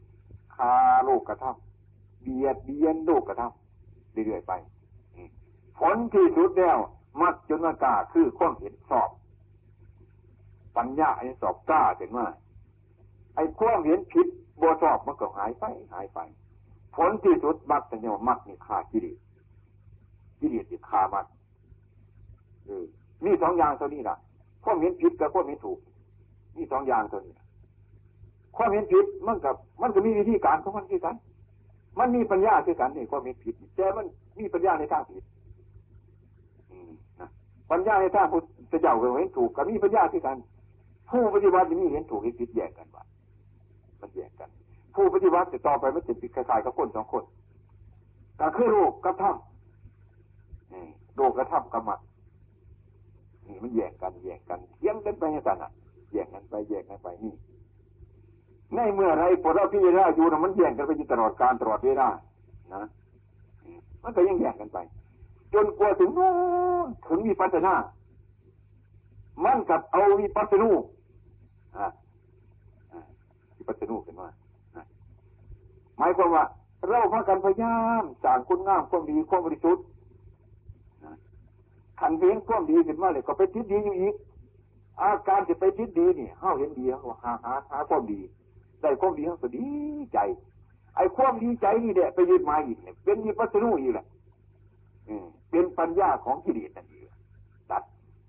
[0.00, 4.52] ำคาโรคกระทำเบียดเบียนโรคกระทำเรื่อยๆไป
[5.78, 6.78] ผลที่สุดแล้ว
[7.22, 9.10] มักจนมากาคือความเห็นสอบ
[10.76, 12.26] ปัญญาไอ้สอบกล้าเห็นว่า
[13.34, 14.26] ไอ้ความเห็นผิด
[14.60, 16.18] บวสอบมันก็หายไปหายไป
[16.94, 19.18] ผลที่สุดมักจะเนี่ยมักนี่ฆ่ากิเลส
[20.40, 21.26] กิเลสที่ฆ่ามัน
[23.24, 24.16] มีสองอย่างตัวนี้ล่ะ
[24.64, 25.78] ความเห็นผิดกับความเห็นถูก
[26.56, 27.34] มีสองอย่างตัวนี้
[28.56, 31.16] ความเห็นผิดมันกับ มันก็มีวิธีการของมันคือกัน
[31.98, 34.06] มันมีปัญญาคือกันนี่ความเห็นผิดแต่มัน
[34.38, 35.22] มีปัญญาในทางผิด
[37.70, 38.42] ปัญญาในทางพุท
[38.72, 40.36] ธเจ้าก็เห็นถูกกับมีปัญญาคือกัน
[41.12, 43.04] ผู้ปฏิบัติมีเห็นถูกเห็นผิดแยกกันว่า
[44.00, 44.48] มันแยกกัน
[44.94, 47.24] ผู้ปฏิบัติจะต่อไปมันจะติดคล้ายๆกับคนสองคน
[48.40, 51.90] ก็คือโรคกระทำโรคกระทำกรรม
[53.46, 55.70] นี่มันแยกกันแยกกันเทียงกันไปอย่างนั้นอะ
[56.12, 57.34] แยกกันไปแยกกันไปนี่
[58.74, 62.08] ในเมื่อไรพอเราพิจารณาอยู่นะมันแยกกันไปอยู่ตลอดการตลอดเวลา
[62.74, 62.82] นะ
[64.02, 64.78] มันก็ยังแยกกันไป
[65.54, 66.10] จนกว่าถึง
[67.06, 67.74] ถึงมีปัญนา
[69.44, 70.70] มันกับเอาวิปัสสนู
[71.76, 71.86] อ่า
[73.56, 74.28] วิปัสสนูขึ้นมา
[75.98, 76.44] หมายความว่า
[76.88, 79.84] เราพากันพยายามสร้างคุณงามความดีความบริสุทธิ์
[82.00, 84.14] ขันเพียงความดีขึ้นมาเลยก็ไปทิศดีอยู่อีก
[85.00, 88.20] อาการจะไปทิศดีนี่เฮาเห็นดีเขาหาหาหาความดี
[88.80, 89.66] ได้ความดีเขาก็ดี
[90.12, 90.18] ใจ
[90.96, 94.06] ไอ้ความดีใจนี่แหละไปยึดมาอีกเนี่ยเป็นมีปัสนุอีกแหละ
[95.50, 97.08] เป็นปัญญาของกิเลสนั่นเอง
[97.70, 97.82] ตัด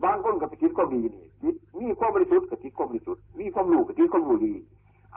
[0.04, 4.54] บางคนก็ไปคิดความดีนี่ คิดมีความบริสุทธิ์ก็คิดความบริสุทธิ์มีความรู้ก็คิดความรู้ดี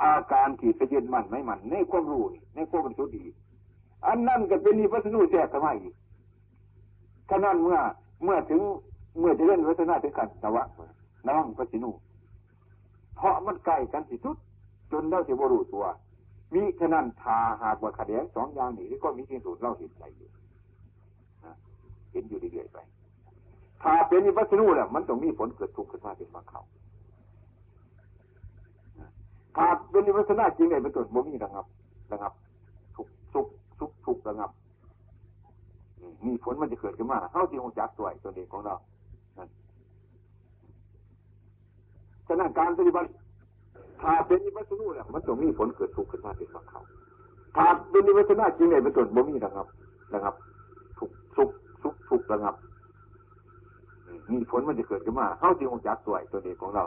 [0.02, 2.22] อาการที่ไปยึดมันไม่มันในความรู้
[2.54, 3.24] ในความบริสุทธิ์ดี
[4.06, 5.94] อันนั้นก็เป็นมีปัสนุแทรกเข้ามาอีก
[7.30, 7.78] ขนาดเมื่อ
[8.24, 8.60] เมื่อถึง
[9.18, 10.64] เมื่อจะเล่นวัฒนาถึงกันนวะ
[11.26, 11.90] นวังพระสินู
[13.16, 14.36] เพราะมันใกล้กันที่สุด
[14.92, 15.86] จนเราจะบรูตัว
[16.54, 20.28] มีฉะนั้นทาหากว่าขัดแย้งสองอย่างนี้ก็มีที่สุดเราเห็นใจอยู่
[22.12, 22.78] เห็นอยู่เรื่อยๆไป
[23.82, 26.62] ถ้าเป็นวิปัสสนูเนี่ยมันต้องมีผลเกิดทุกข์ขึ้นมาเป็นบาเขา
[29.56, 31.66] ถ้าเป็นวิปัสสนาจริงเนี่ยเป็นต้นบ่มีระงับ
[32.12, 32.32] ระงับ
[32.96, 33.46] ทุกทุก
[33.78, 34.50] ทุกทุกระงับ
[36.26, 38.74] มีผลมันจะเกิดขึ้นมาเขาที่หงจักตัวตัวเองของเรา
[42.26, 43.08] ฉะนั้นการปฏิบัติ
[44.02, 46.80] ถ้าเป็นวิปัสสนูเนี่ยมันต้องมีผลเกิดทุกข์ขึ้นมาเป็นฝั่งเขา
[47.56, 49.66] ถ้าเป็นวิปัสสนาจริงเนี่ยเป็นต้นบ่มีนะครับ
[50.14, 50.34] นะครับ
[50.98, 51.48] ทุกทุก
[51.82, 52.54] ทุกทุกระงับ
[54.32, 56.84] มีผลมันจะเกิดขึ้นมาเข้าที่หงจักตัวตัวเองของเรา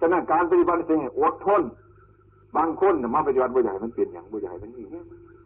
[0.00, 1.62] ฉะนั้นการปฏิบัติเป็นอดทน
[2.56, 4.84] บางคนมาปฏิบัติบ่ใหญ่มันเปลี่ยนอย่างบ่ใหญ่มันนี่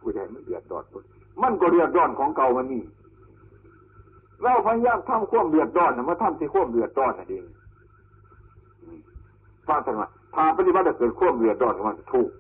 [0.00, 0.84] ผู้ใหญ่มันเดือดร้อน
[1.42, 2.82] มันก็เดือดร้อนของเก่ามันนี่
[4.42, 7.44] เราพยายามทำควมเดือดร้อนนะมาทำที่ควมเดือดร้อนนั่นเอง
[9.68, 12.30] ฟังสักหน่อยถ้าปฏิบัติเกิดควมเดือดร้อนมันถูก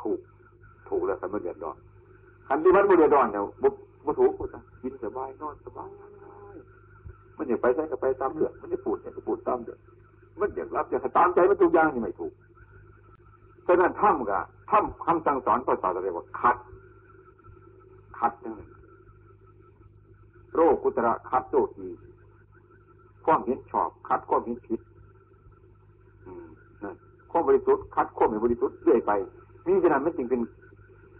[0.00, 0.18] ถูก
[0.88, 1.76] ถูกแล้วแต่ไมเดือดร้อน
[2.48, 3.68] คันที่มันไม่เดือดร้อนเนี่ยบุ
[4.04, 4.44] บุถูกุ
[4.82, 5.90] กินสบายนอนสบาย
[7.36, 9.78] มันอยากไปใช้ก็ไปตามเรื่องมันจะปูดเนี่ยก็ปูดตามเรื่อง
[10.40, 12.32] มันอยากรับอยากตามใจมันทุกอย่างนี่ไม่ถูก
[13.66, 16.56] ฉะนั้นถ้ำกับถ้ำคำสั่งสอนภาษาเรียกว่าคัด
[18.18, 18.60] คัดนั่น
[20.54, 21.88] โรคกุตระคัดโจที
[23.24, 24.80] ความเห็นชอบ คัดความเห็นผิด
[27.30, 29.12] ความบริสุทธิ์คัดความไม่บริสุทธิ์เรื่อยไป
[29.66, 30.40] มีฉะนั้นไม่จริงเป็น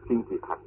[0.09, 0.59] สิ่งที่คัด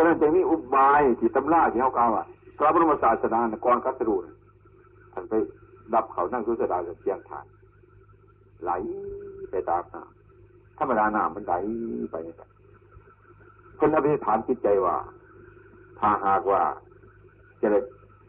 [0.00, 2.24] ฉะนั้นจะมีอุบายที่ตำราที่เขากล่าวว่า
[2.56, 4.14] พระบรมศาสดากรคัตรู
[5.12, 5.34] ท่านไป
[5.94, 7.46] ดับเขานั่งสุสดาเสียงทาน
[8.62, 8.70] ไหล
[9.50, 11.54] ไปตามน้ำธรรมดาน้ำมันไหล
[12.12, 12.16] ไป
[13.78, 14.96] คนอภิฐานจิตใจว่า
[15.98, 16.62] ถ้าหากว่า
[17.60, 17.80] จะได้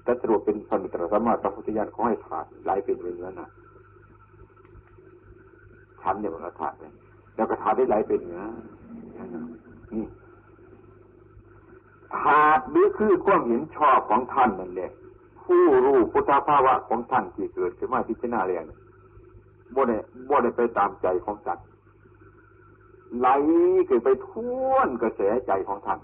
[0.06, 3.48] ตัสรุปเป็นสมิตรสมมาสัพพุทธญาณขอให้ขาดไหลเป็นเนื้อนะ
[6.02, 6.92] ชั้นเนี่ยมันก็ขาดเลย
[7.36, 8.44] แล้วก็ขาดได้ไหลเป็นเนื้อ
[9.94, 10.06] นี่
[12.18, 14.92] ขาดหรือคือความเห็นชอบของท่านนั่นแหละ
[15.44, 18.66] ผู้รู้พุทธภาวะของท่านที่เกิดขึ้นมาพิจารณาเรียน
[19.76, 19.98] บ่ได้
[20.30, 21.66] บ่ได้ไปตามใจของสัตว์
[23.18, 23.28] ไหล
[23.88, 26.00] ขึ้นไปท่วนกระแสใจของท่าน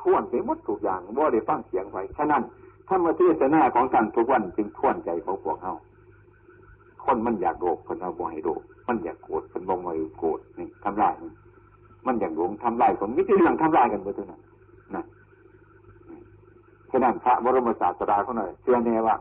[0.00, 2.42] ท่วนไปหมดทุกอย่างว่ได้ฟังเสียงไปฉะนั้น
[2.88, 5.74] ธรรมเทศนาของท่านทุกวันจึงท่วนใจของพวกเขา
[7.04, 11.14] คนมันอยากโกรธคนเอาบ่ให้โกรธมันอยากโกรธคนบ่ให้โกรธนี่ทำลาย
[12.06, 14.40] มันอย่ากหลวงทำลายคนไม่ใช่เรื่องทำลายกันเบเท่านั้น
[14.94, 15.04] นะ
[16.90, 19.16] ฉะนั้นพระบรมศาสดาเขาหน่อยเชื่อแน่ว่า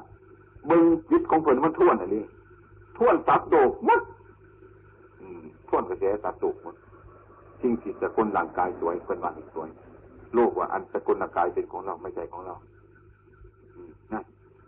[0.69, 2.15] บึงจิตของคนมันท่วนอะไร
[2.97, 4.01] ท่วนตัดโดกมัด
[5.67, 6.75] ท่วนกระแสตัดโดกหมด
[7.61, 9.69] สิ่งที่สกุลร่างกายสวยเป็นวันอีกสวย
[10.36, 12.55] โลกว่าอันสกุลร่างกายเป็นของเราไม่ใช่ของเรา
[14.13, 14.21] นะ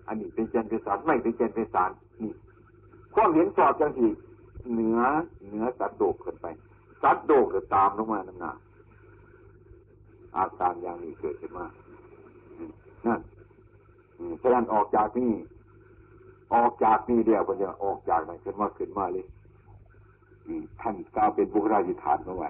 [0.07, 1.91] อันนี้เป็นเจนเป็นสารไม่เป็นเจนเป็นสาร
[2.23, 2.33] นี่
[3.15, 4.09] ความเห็นสอบจังที่
[4.71, 4.99] เหนือ
[5.47, 6.47] เหนือสัตว์โดกขึ้นไป
[7.01, 8.51] สัตว์โดกจะตามลงมาน้ำหนา
[10.37, 11.65] อาการอย่างนี้เกิดขึ้นมา
[13.05, 13.21] นั่น
[14.41, 15.31] ฉะนั้นออกจากนี่
[16.53, 19.25] ออกจากนี่เดียวคนจะออกจากนั้นขึ้นมาขึ้นมาเลย
[20.81, 22.49] ท่านก้าวเป็นบุคลาธิฐานเมื่อไหร่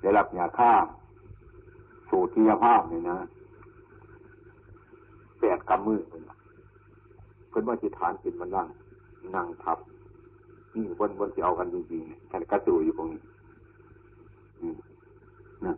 [0.00, 0.72] ได้รับยาฆ่า
[2.08, 3.18] สูติยภาพเนี่ยนะ
[5.40, 6.22] แปดกำมือเพิ่น
[7.50, 8.68] เพิ่นว่าจิฐานเป็นมันนั่ง
[9.34, 9.78] นั่งทับ
[10.98, 13.20] บนบนที่เอากันจริงๆแค่กระตูอยู่ตรงนี้
[15.66, 15.74] นะ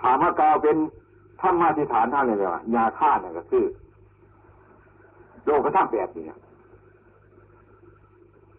[0.00, 0.76] ถามว่ากาวเป็น
[1.40, 3.64] ท่านมาที่ฐานท่านเลยว่ายาฆ่าเนี่ยก็คือ
[5.44, 6.36] โลกกระทั่งแปดเนี่ย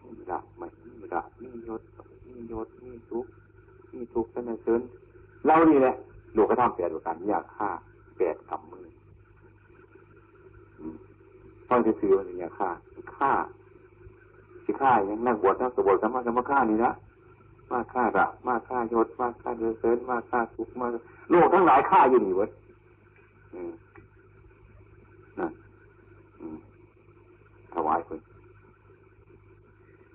[0.02, 0.66] มีระไม่
[1.00, 1.82] มีระมียศ
[2.26, 3.26] มียศมีทุก
[3.92, 4.80] มีทุกข์สนเชิญ
[5.46, 5.94] เรานี่แหละ
[6.34, 7.68] โลกกระทั่งแปดประการยาฆ่า
[8.18, 8.86] แปดกำมือ
[11.68, 12.68] ต้องจะซื้อมันยาฆ่า
[13.16, 13.32] ฆ่า
[14.80, 16.92] ฆ่าอย่างนักบวชนักสวดสมารมาฆ่านี่นะ
[17.70, 20.86] มาฆ่าระมาฆ่ายศมาฆ่าเดือดเซินมาฆ่าทุกมา
[21.30, 22.50] โลกทั้งหลายฆ่าอยู่นี่เว้ย
[25.38, 25.52] นั่น
[27.74, 28.18] ถวายคน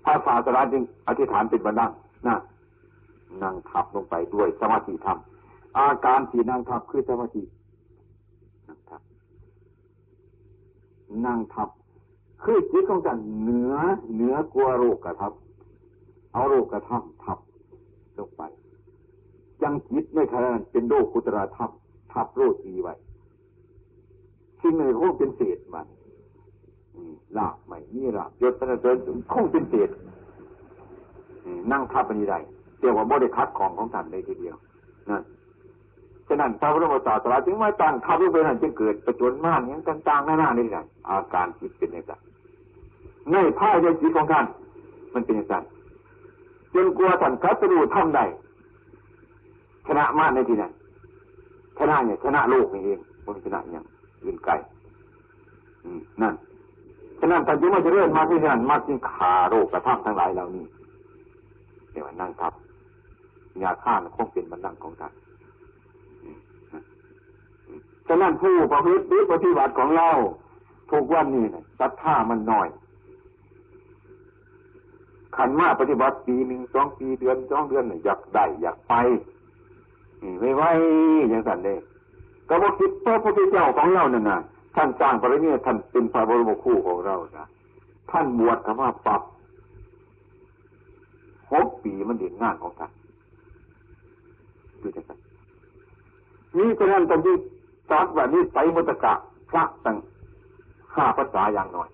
[0.03, 1.91] พระศาสดาจึงอธิษฐานเป็นบันดัง
[2.28, 2.39] นั่น
[3.43, 5.18] นั่งทับลงไปด้วยสมาธิธรรม
[5.78, 7.43] อาการที่นั่งทับคือสมาธิ
[8.68, 9.01] นั่งทับ
[11.26, 11.70] นั่งทับ
[12.43, 13.73] คือจิตของกันเหนือ
[14.13, 15.33] เหนือกลัวโรคกระทับ
[16.33, 17.39] เอาโรคกระทับทับ
[18.17, 18.41] ลงไป
[19.63, 21.69] ยังจิตไม่ขนาดเป็นโรคกุตระทับ
[22.13, 22.93] ทับโรคดีไว้
[24.61, 25.87] สิ่งในคงเป็นเศษมัน
[27.37, 29.89] ลาบไม่มีลาบยศนเดินถึงคงเป็นเศษ
[31.71, 32.39] นั่งทับอันนี้ได้
[32.79, 34.55] เรียกว่าโมเดคัดของของท่านเลยทีเดียว
[35.09, 35.23] นั่น
[36.27, 42.13] ฉะนั้นพระพุทธศาสนาจึงไม่ตั้งทับไว้เป็นอันจึงเกิดประจนมากอย่างต่างๆหน้าๆนี่แหละอาการจิตเป็นอย่างไร
[43.32, 44.45] ในภายในจิตของท่าน
[45.13, 45.55] มันเป็นอย่างไร
[46.74, 48.26] จนกลัวท่านคัสรูทำได้
[49.88, 50.72] ชนะมากในที่นั้น
[51.78, 53.86] ชนะเนี่ยชนะโลกนี่เองมันชนะอย่าง
[54.24, 54.53] อื่นไกล
[56.22, 56.34] นั่น
[57.19, 60.65] ฉะนั้นท่านจึงมาจะเรื่อนมาที่นั่นมาจึงขาโรคกระทั่งทั้งหลายเหล่านี้
[61.91, 62.53] เดี๋ยวนั่งทับ
[63.63, 65.13] ยาฆ่าคงเป็นบันดังของท่าน
[68.07, 70.09] ฉะนั้นผู้ประพฤติปฏิบัติของเรา
[70.91, 72.67] ทุกวันนี้เนี่ยศรัทธามันน้อย
[75.36, 78.93] ขันมาปฏิบัติปีหนึ่งสองปีเดือนสองเดือนอยากได้อยากไป
[80.39, 80.63] ไม่ไหว
[81.29, 81.77] อย่างนั้นเลย
[82.47, 84.39] ก็บอกคิดพระพุทธเจ้าของเราเนี่ยนะ
[84.75, 87.45] ท่านสร้างปริเนี่ยท่านเป็นพระบรมครูของเรานะ
[88.11, 89.21] ท่านบวชคำว่าปรับ
[91.53, 92.91] หกปีมันเด่นงานของท่าน
[94.82, 95.17] ดูจังกัน
[96.57, 97.36] นี่ฉะนั้นตอนที่
[97.91, 99.13] จัดว่านี้ใส่มุตกะ
[99.49, 99.97] พระตั้ง
[100.95, 101.89] ห้าภาษาอย่างน้อย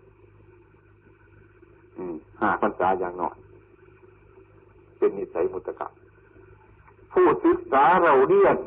[2.41, 3.35] ห้าภาษาอย่างน้อย
[4.97, 5.87] เป็นนิสัยมุตกะ
[7.13, 8.57] ผู้ศึกษาเราเรียน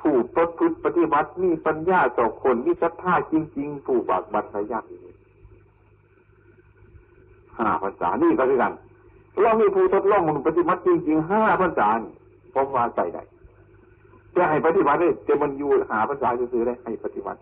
[0.00, 5.14] ผู้ปฏิปฏิบัติมีปัญญาต่อคนมีศรัทธาจริง ๆ ผู้บากบันพยากนี้
[7.58, 8.72] ห้าภาษานี่ก็คือกัน
[9.42, 11.88] เรามีผู้ทดลองมันปฏิบัติจริงๆห้าภาษา
[12.54, 13.22] ผมว่าใจได้
[14.36, 17.40] จะให้ปฏิบัติได้จะมันอยู่หาภาษาซื้อได้ให้ปฏิบัติ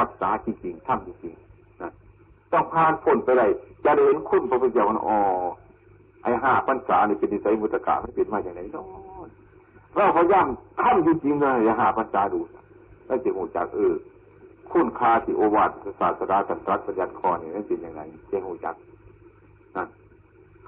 [0.00, 1.43] รักษาจริงๆทำจริงๆ
[2.54, 3.50] ต้องผ่านพ้นไปเลย
[3.84, 5.18] จะเห็นคุณพระพุทธเจ้าอ๋อ
[6.22, 8.86] ไอ้ห้าพรรษานี่เป็นนิสัยมุตกะไม่เป็นมาอย่างไรเนาะ
[9.94, 10.46] เราพยายาม
[10.80, 12.40] ทำจริงๆเลยอย่าหาพรรษาดู
[13.06, 13.94] แล้วจึงหูจักเออ
[14.70, 18.74] คุณคาสิโอวาทศาสดาสันตรัสปัญญาคอนี่นั่นเป็นยังไงเจ้งหูจัก
[19.76, 19.88] นั่น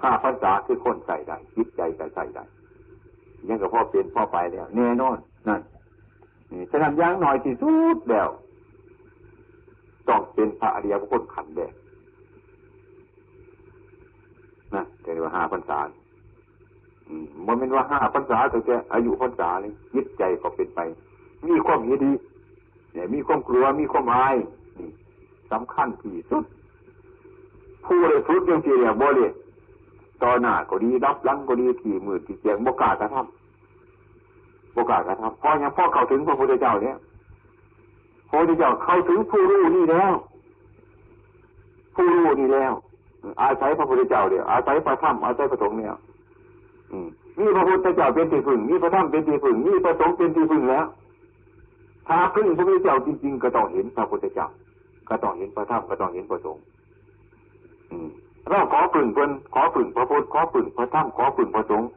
[0.03, 2.45] ห้าพรรษาคือคนใส่ได้จิตใจใส่ใส่ได้
[3.49, 5.17] ยังกับพ่อเป็นพ่อไปแล้วแน่นอน
[5.49, 5.61] นั่น
[6.53, 8.29] นี่ฉะนั้นย่างหน่อยที่สุดแล้ว
[10.09, 11.73] ต้องเป็นพระอริยบุคคลขันแดง
[14.75, 15.79] นะแต่ว่าห้าพรรษา
[17.47, 20.81] มันเป็นว่าห้าพรรษาแต่แกอายุพรรษานี่ยึดใจก็เป็นไป
[21.47, 22.13] มีความเห็นดี
[22.93, 24.37] เนี่ยมีความกลัวมีความอาย
[24.79, 24.91] นี่
[25.53, 26.45] สำคัญที่สุด
[27.85, 29.33] ผู้เลยสุดยังเจียบ่เลย
[30.23, 36.97] ต่อหน้าก็ดีรับลังก็ดีขี่มือขี่เสียงบกากระทำบกากระทำพอยังพ่อเข้าถึงพระพุทธเจ้าเนี่ย
[38.29, 40.13] พระพุทธเจ้าเข้าถึงผู้รู้นี่แล้ว
[41.97, 42.73] ผู้รู้นี่แล้ว
[43.43, 45.95] อาศัยพระพุทธเจ้าเดียวอาศัยพระธรรมอาศัยพระสงฆ์เนี่ย
[47.39, 50.87] มีพระพุทธเจ้าเป็นที่พึ่งมีพระธรรมเป็นที่พึ่งมีพระสงฆ์เป็นที่พึ่งแล้ว
[52.09, 54.49] ถ้าพึ่งพระพุทธเจ้าจริงๆก็ต้องเห็นพระพุทธเจ้า
[55.09, 56.63] ก็ต้องเห็นพระธรรมก็ต้องเห็นพระสงฆ์
[58.49, 61.89] เราขอพึ่งเพิ่นขอพึ่งพระพุทธขอพึ่งพระธรรมขอพึ่งพระสงฆ์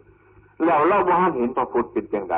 [0.65, 2.35] แล้วเราว่าเห็นพระพุทธเป็นอย่างไร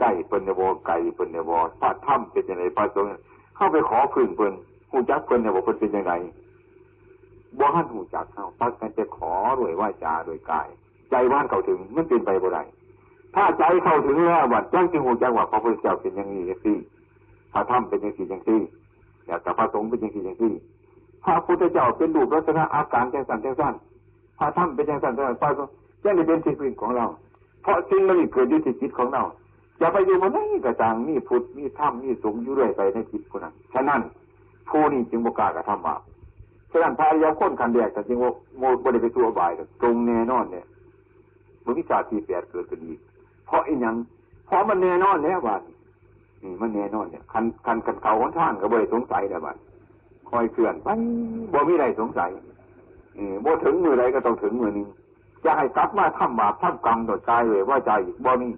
[0.00, 3.10] ไก่เป็นเนวไก่เป็นเนวพระธรรมเป็นย่างไรพระสงฆ์
[3.56, 4.52] เข้าไปขอพึ่งเพิ่น
[4.90, 6.14] หูจักเพิ่นเนี่ยว่าเพิ่นเป็นย่างไร
[7.58, 10.68] บ่ฮันหูจักเข้าปักกันจะขอด้วยว่าจาโดยกาย
[11.10, 12.62] ใจว่านเข้าถึงมันเป็นไปบ่ได้
[13.34, 16.78] ถ้าใจเข้าถึงแล้ววัดจังจึงหูจักว่าพระพุทธเจ้าเป็นอย่างนี้อย่างนี้
[17.52, 18.60] พระธรรมเป็นอย่างนี้อย่างนี้
[19.26, 20.54] อยากกับพระสงฆ์เป็นอย่างนี้อย่างนี้
[21.24, 23.74] พระพุทธเจ้าเป็นรูปลักษณะอาการแจ้งสั่นแจ้งสั้น
[24.38, 25.72] พระธรรมเป็นแจ้งสั่นแจ้งสั้นพระสงฆ์
[26.04, 27.06] ยังเป็นที่พึ่งของเรา
[27.62, 29.22] เพราะสิ่งมันเกิดอยู่ที่จิตของเรา
[29.78, 34.00] อย่าไปอยู่มันไหนกระจังมีพุทธมีธรรมมีสงอยู่เรื่อยไปในจิตคนนั้นฉะนั้น
[34.68, 36.00] ผู้นี้จึงบกล้ากระทำบาป
[36.70, 39.52] ฉะนั้นพายาคนคันแดกแต่จริงว่าโมบริไปตัวบาย
[39.82, 40.64] ตรงแน่นอนเนี่ย
[41.64, 42.98] มันวิชาที่แปดเกิดขึ้นอีก
[43.46, 43.94] เพราะอีหยัง
[44.46, 45.60] เพราะมันแน่นอนแล้วบัด
[46.42, 49.56] นี่มันแน่นอนเนี่ยคันคันกันเขาคนท่านก็บริสงสัยแล้วบัด
[50.30, 50.88] คอยเคลื่อนไป
[51.52, 52.30] บ่มีอะไรสงสัย
[53.18, 54.86] อืมบ่ถึงมือไรก็ต้องถึงมือนึง
[55.44, 57.92] จะให้กลับมาทำบาปทำกรรมต่อใจเลยว่าใจ
[58.24, 58.48] บ่มี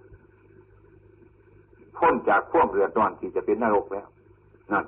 [1.98, 4.06] พ้นจากพวกเรือดอนที่จะเป็นนรกแล้ว
[4.72, 4.84] นั่น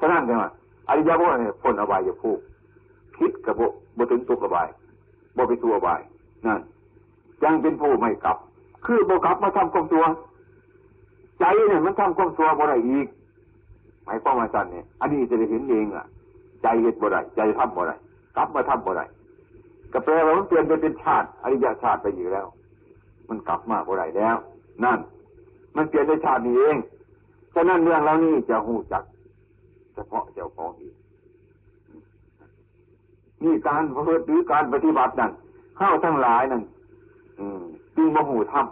[0.00, 0.38] ฉะนั้นเนี่ย
[0.88, 2.38] อริยบุคคลพ้นอบายจะพูก
[3.18, 3.54] คิดกับ
[3.94, 4.68] โบถึงตุกอบาย
[5.34, 6.00] โบไปตัวอบาย
[6.46, 6.60] นั่น
[7.44, 8.36] ยังเป็นผู้ไม่กลับ
[8.86, 10.04] คือโบกลับมาทำความตัว
[11.40, 13.06] ใจเนี่ยมันทำความตัวบ่ได้อีก
[14.04, 16.06] หมายความว่าสันเนี่ยอันนี้จะได้เห็นเองอะ
[16.62, 17.94] ใจเห็นบ่ได้ใจทำบ่ได้
[18.36, 19.04] กลับมาทำบ่ได้
[19.92, 22.46] ก็แปลว่ามันเปลี่ยนไปเป็นชาติอริยชาติไปอยู่แล้ว
[23.28, 24.36] มันกลับมาบ่ได้แล้ว
[24.84, 24.98] นั่น
[25.76, 26.76] มันเปลี่ยนในชาตินี้เอง
[27.54, 29.04] ฉะนั้นเรื่องเหล่านี้จะหูจัก
[29.94, 30.94] เฉพาะเจ้าของเอง
[33.44, 35.30] นี่การเพื่อหรือการปฏิบัตินั่น
[35.76, 36.62] เข้าทั้งหลายนั่น
[37.96, 38.66] จึงมาหูธรรม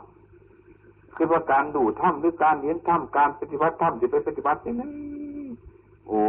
[1.16, 4.82] คือว่าการดูธรรมหรือการเห็นธรรมการปฏิบัติธรรมจะไปปฏิบัติยังไง
[6.08, 6.22] โอ้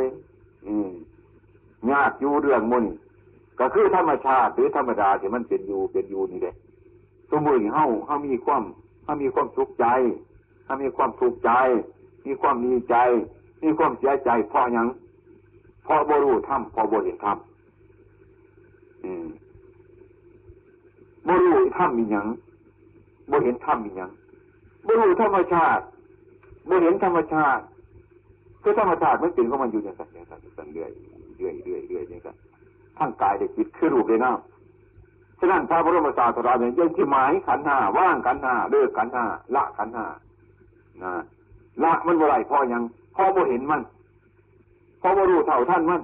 [0.00, 0.02] ย
[1.90, 2.84] ยากอยู่เรื่องมุน
[3.58, 6.54] ก็คือธรรมชาติหรือธรรมดาที่มันเป็นอยู่เป็นอยู่นี่เลย
[7.30, 8.62] สมมติเฮาเฮามีความ
[9.06, 9.86] เฮามีความสุขใจ
[10.64, 11.50] เฮามีความสุขใจ
[12.26, 12.96] มีความดีใจ
[13.62, 14.86] มีความเสียใจเพราะยัง
[15.84, 17.36] เพราะบรู้ธรรมเพราะบรเห็นธรรม
[21.26, 22.26] บรู้ธรรมมียัง
[23.30, 24.10] บรเห็นธรรมมียัง
[24.86, 25.82] บรู้ธรรมชาติ
[26.68, 27.62] บรเห็นธรรมชาติ
[28.62, 30.90] คือธรรมชาติมันเป็นของมันอยู่อย่างนั้นอย่างนั้นเรื่อย
[31.36, 32.36] เรื่อยเรื่อยเรื่อยอย่างนั้น
[32.98, 34.32] ทั้งกายได้จิตคือรูปเลยนะ
[35.38, 39.24] ฉะนั้นพระบรมศาสดาเนี่ยยังที่หมายขันห้าว่างขันห้าเลิกขันห้า
[39.54, 40.06] ละขันห้า
[41.02, 41.12] นะ
[41.82, 42.82] ละมันบ่ไรพ่อยัง
[43.16, 43.80] พ่อบ่เห็นมัน
[45.00, 46.00] พ่อบ่รู้เท่าท่านมัน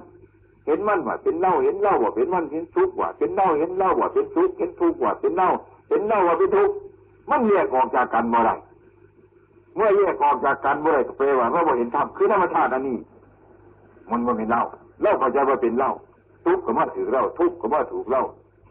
[0.65, 5.49] เห็นมันว่าเป็นเล่าเห็นเล่าว่าเป็นมันเห็นทุกข์ว่าเป็นเล่าเห็นเล่าว่าเป็นทุกข์เห็นทุกข์ว่าเป็นเล่า
[5.89, 6.75] เห็นเล่าว่าเป็นทุกข์
[7.29, 8.51] มันแยกออกจากกันบ่ไร
[9.75, 12.97] เมื่อแยกออกจากกันบ่ไรก็แปลว่าเราบ่เห็นธรรมคือธรรมชาติอันนี้
[14.11, 14.63] มันบ่เป็นเล่า
[15.01, 15.91] เล่าเข้าใจว่าเป็นเล่า
[16.45, 18.23] ทุกข์ก็มาถือเล่าทุกข์ก็มาถูกเล่า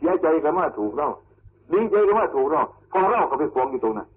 [0.03, 1.11] สียใจก็มาถูกเล่า
[1.73, 4.09] ดีใจก็มาถูกเล่าพอเล่าก็ไปควงอยู่ตรงนั้น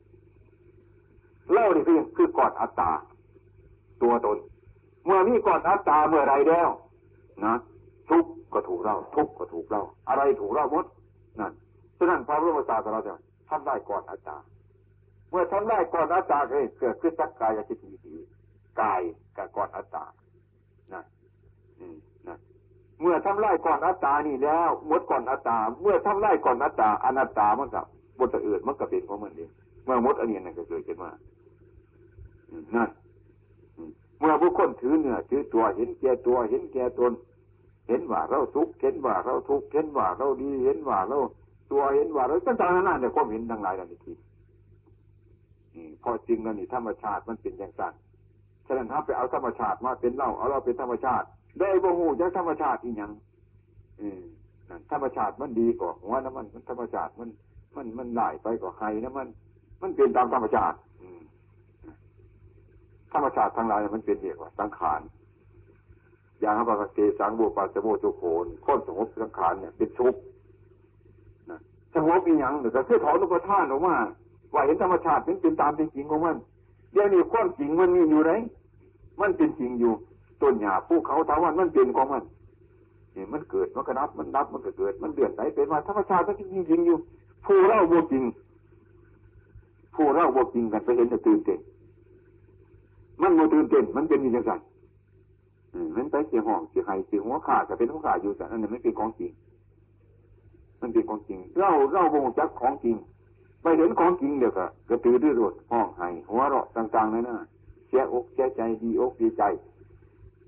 [1.53, 2.91] เล่านี่คือคือกอดอัตตา
[4.01, 4.37] ตัวตน
[5.05, 6.69] เมื่อมีกอนอัตตาเมื่อไรแล้ว
[7.45, 7.53] นะ
[8.09, 10.85] ทุกก็ถูกเราทุกก็ถูกเราอะไรถูกเราหมด
[11.39, 11.51] นั่น
[11.97, 13.15] ฉะนั้นพระพุทธศาสนาจะ
[13.49, 14.37] ทำได้กอนอัตตา
[15.29, 16.39] เมื่อทำได้กอนอัตตา
[16.79, 18.15] เกิดขึ้นสักกายจิตวิถี
[18.81, 19.01] กาย
[19.37, 20.05] กับกอนอัตตา
[20.93, 21.05] นั่น
[21.79, 21.95] นั่น
[23.01, 27.85] เมื่อทำไล่ก่อนอัตตานี่แล้วมดก่อนอัตตา เมื่อทำไล่ก่อนอัตตาอนัตตามันกับ
[28.19, 29.49] บทอื่นมันก็เป็นของมันเอง
[29.85, 31.11] เมื่อมดอันนี้นั่นก็เกิดขึ้นมา
[32.75, 32.89] นั่น
[34.19, 37.11] เมื่อบุคคลถือเนื้อถือตัวเห็นแก่ตัวเห็นแก่ตน
[37.87, 41.17] เห็นว่าเราทุกข์เห็นว่าเราทุกข์เห็นว่าเราดี เห็นว่าเรา
[41.71, 44.13] ตัวเห็นว่าเราต่างๆนั่นเนี่ยความเห็นทั้งหลายนั่นที
[46.03, 47.93] พอจริงนั่นนี่ธรรมชาติมันเป็นอย่างนั้น
[48.65, 51.27] ฉะนั้นถ้าไปเอาธรรมชาติมาเป็นเล่าเอาเราเป็นธรรมชาติ
[51.59, 53.11] ได้บ่หูจากธรรมชาติอีกอย่าง
[54.01, 54.21] อืม
[54.91, 57.29] ธรรมชาติมันดีกว่าหัวน้ำมันมันธรรมชาติมัน
[57.75, 59.27] มันมันไหลไปกว่าใครนะมัน
[59.81, 60.77] มันเป็นตามธรรมชาติ
[63.13, 65.01] ธรรมชาติทั้งหลายมันเป็นเรียกว่าสังขาร
[66.41, 70.19] อย่างพระปเกสังบุปัสโมจุโขนค้นสงบสังขารเนี่ยเป็นทุกข์
[71.49, 71.59] นะ
[71.95, 73.95] สงบอีหยังหรือก็คือถอนอุปทานออกมา
[74.53, 76.35] ว่าเห็นธรรมชาติเป็นเป็นตามเป็นจริงของมัน
[76.91, 78.31] เดี๋ยวนี้ความจริงมันมีอยู่ไหน
[79.21, 79.93] มันเป็นจริงอยู่
[80.45, 82.23] ต้นหญ้าภูเขาตาวันมันเป็นของมัน
[83.13, 86.97] เนี่ยมันเกิดมันก็นับมันนับมันก็เกิด มันเดือดไหลเป็นว่าธรรมชาติมันจริงจริงอยู่
[87.45, 88.23] ผู้เล่าบวจริง
[89.95, 91.59] ผู้เล่าบวจริงกันไปเห็นแต่ตื่นเต้น
[93.21, 94.51] มันโมตื่นเต้นมันเป็นอย่างไร
[95.95, 99.31] มันไปเสียห้องเสียหายเสียหัวขาดจะเป็นหัวขาดอยู่แต่นนั้นไม่เป็นของจริง
[100.81, 102.95] มันเป็นของจริงเราเราวงจักของจริง
[103.61, 107.47] ไปเห็นของจริงเดี๋ยวก็กระตือรือร้นห้องไห้หัวเราะต่างๆนั่นน่ะ
[107.87, 109.43] เสียอกเสียใจดีอกดีใจ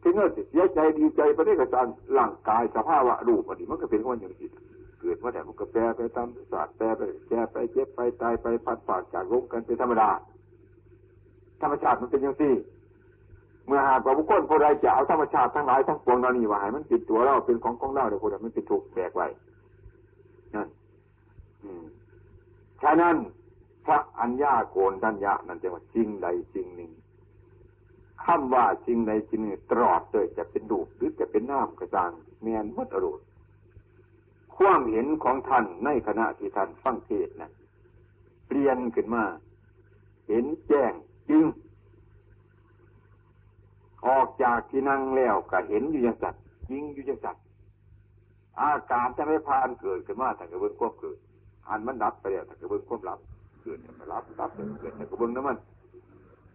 [0.02, 1.88] ถึงเมื่อเสียใจดีใจไปได้กับการ
[2.18, 4.50] ร่างกายสภาวะรูปอันนี้มันก็เป็นคนอย่างนี้
[5.00, 10.10] เกิดมาแต่มันก็แปรไปตามศาสตร์แปรไปแก่ไปเจ็บไปตายไปพัดฝากจากลกกันเป็นธรรมดา
[11.62, 12.54] ธรรมชาติมันเป็นอย่างนี้
[13.68, 19.28] เมื่อหากว่าบุคคลผู้ใดจะเอาธรรมชาติทั้งหลายทั้งปวงเรานี่ว่าให้มันติดตัวเราเป็นของของเราเดี๋ยวคนมันเป็นถูกแบกไว้
[20.56, 20.68] นั่น
[22.82, 23.16] ฉะนั้น
[23.86, 26.92] พระอัญญาโกนดัญญานั่นจะว่าจริงใดจริงหนึ่ง
[28.28, 32.12] คำว่าจริงใดจริงหนึ่งตลอดเลยจะเป็นดูหรือจะเป็นน้ำกระจาง
[32.42, 33.24] เมียนวัดอรุณ
[34.56, 37.52] ความเห็นของท่านในขณะที่ท่านฟังเทศนะ
[38.48, 39.24] เปลี่ยนขึ้นมา
[40.28, 40.94] เห็นแจ้ง
[41.30, 41.46] จริง
[44.08, 47.44] ออกจากที่นั่งแล้วก็เห็นอยู่อย่างสัตว์ยิงอยู่อย่างสัตว์
[48.62, 51.18] อาการจะไม่พานเกิดขึ้นมาแต่กระเบื้องควบเกิด
[51.70, 53.20] อันมันดับไปแล้วแต่กระเบื้องควบหลับ
[53.64, 55.58] เกิดแต่รับรับเกิดแต่กระเบื้องน้ำมัน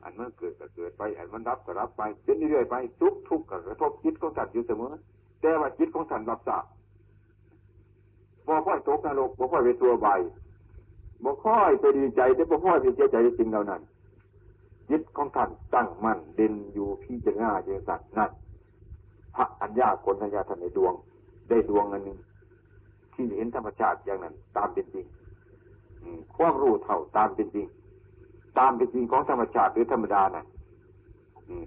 [0.02, 4.92] อันมันเกิดก็เกิดไป อันมันรับก็รับไปเป็นเรื่อยไปทุกทุกกระทบจิตของสัตว์อยู่เสมอ
[5.40, 6.64] แต่ว่าจิตของสัตว์รับทราบ
[8.46, 10.08] บ่ค่อยตกนรกบ่ค่อยไปตัวใบ
[11.24, 13.80] บ่ค่อยไปดีใจแต่บ่ค่อยไปเสียใจจริงเหล่านั้น
[14.90, 18.30] จิตของท่านตั้งมั่นเด่นอยู่พี่จะง่ายเจสัตว์นั่น
[19.34, 20.94] พระอัญญาคนัญญาท่านในดวง
[21.48, 22.18] ได้ดวงอันหนึ่ง
[23.14, 25.06] ที่เห็นธรรมชาติอย่างนั้น ตามเป็นจริง
[26.36, 27.66] ความรู้เท่าตามเป็นจริง
[28.58, 30.44] ตามเป็นจริงของธรรมชาติหรือธรรมดานะ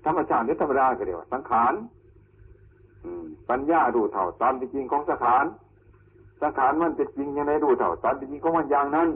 [0.06, 1.74] ธรรมชาติหรือธรรมดาก็เรียกว่าสังขาร
[3.50, 5.46] ปัญญารู้เท่าตามเป็นจริงของสังขาร
[6.42, 9.10] สังขารมันเป็นจริงยังไงรู้เท่าตามเป็นจริงของมันอย่างนั้น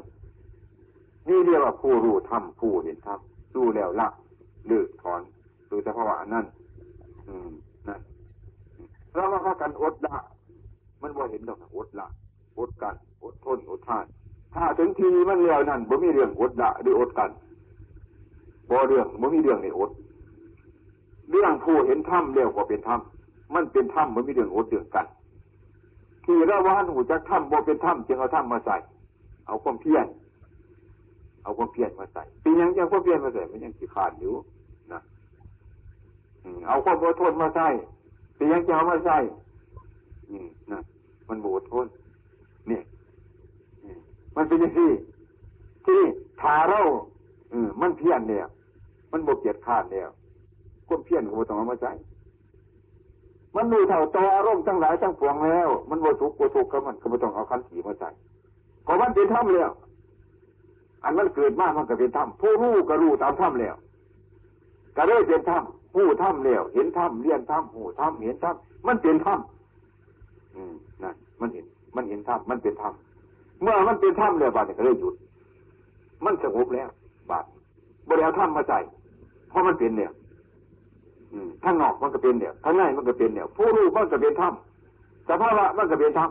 [1.28, 3.20] นี่เรียกว่าผู้รู้ธรรมผู้เห็นธรรม
[3.56, 4.08] รู้แล้วละ
[4.68, 5.22] เลิกถอน
[5.70, 6.46] ดูสภาวะนั่น
[7.88, 8.00] นั่น
[9.14, 10.16] เราว่าเขากันอดละ
[11.02, 12.08] มันบ่เห็นดอกอดละ
[12.58, 14.06] อดกันอดทนอดทาน
[14.54, 17.30] ถ้าถึงทีมันแล้วนั่นบ่มีเรื่องอดละหรืออดกัน
[18.70, 19.92] บ่เรื่องบ่มีเรื่องในอด
[21.32, 25.06] เรื่องผู้เห็นถ้ำเร็วกว่าเป็นถ้ำมันเป็นถ้ำมันมีเรื่องอดเรื่องกัน
[26.26, 28.76] ที่ราว่าหูจักถ้ำบ่เป็นถ้ำจึงเอาถ้ำมาใส่
[29.48, 30.06] เอาความเพียร
[31.44, 34.34] เอาความเพียรมาใส่ปียังจะความเพียรมาใส่มันยังขี้ขาดอยู่
[34.92, 35.00] นะ
[36.68, 37.68] เอาความอดทนมาใส่
[38.38, 39.18] ปียังจะเอามาใส่
[40.72, 40.80] นะ
[41.28, 41.86] มันบูดทน
[42.70, 42.82] นี่
[44.36, 44.80] มันเป็นยังไง
[45.86, 46.02] ที่
[46.42, 46.82] ทาเรา
[47.54, 48.46] อมันเพียรเนี่ย
[49.12, 50.04] มันบกเกียดขาดเนี่ย
[50.88, 51.92] ความเพี้ยรของเราต้องเอามาใส่
[53.56, 58.10] มันดูเท่าตัวอารมณ์ทั้งหลายทั้งปวงแล้ว มันบวทุกข์บวทุกข์ก็มันก็ไม่ต้องเอาคันสีมาใส่
[58.84, 59.72] เพราะมันเป็นธรรมแล้ว
[61.04, 63.76] อันมันเกิดมากมันก็เป็นธรรมผู้รู้ก็รู้ตามธรรมแล้ว
[64.96, 65.64] ก็เลยเป็นธรรม
[65.96, 68.56] ผู้ธรรมแล้วเห็นธรรมเรียนธรรมหูธรรมเห็นธรรม
[68.88, 69.40] มันเป็นธรรม
[70.56, 72.94] อืมนั่นมันเห็น มันเห็นธรรมมันเป็นธรรม
[73.62, 75.16] เมื่อมันเป็นธรรมแล้วบาดก็เลยหยุด
[76.26, 76.90] มันสงบแล้ว
[77.30, 77.46] บาด
[78.08, 78.80] บริเอาธรรมมาใส่
[79.50, 80.12] เพราะมันเป็นเนี่ย
[81.64, 84.54] ข้างนอกมันก็เป็นเนี่ยข้างในมันก็เป็นเนี่ย ผู้รู้มันก็เป็นธรรม
[85.30, 86.30] สภาวะมันก็เป็นธรรม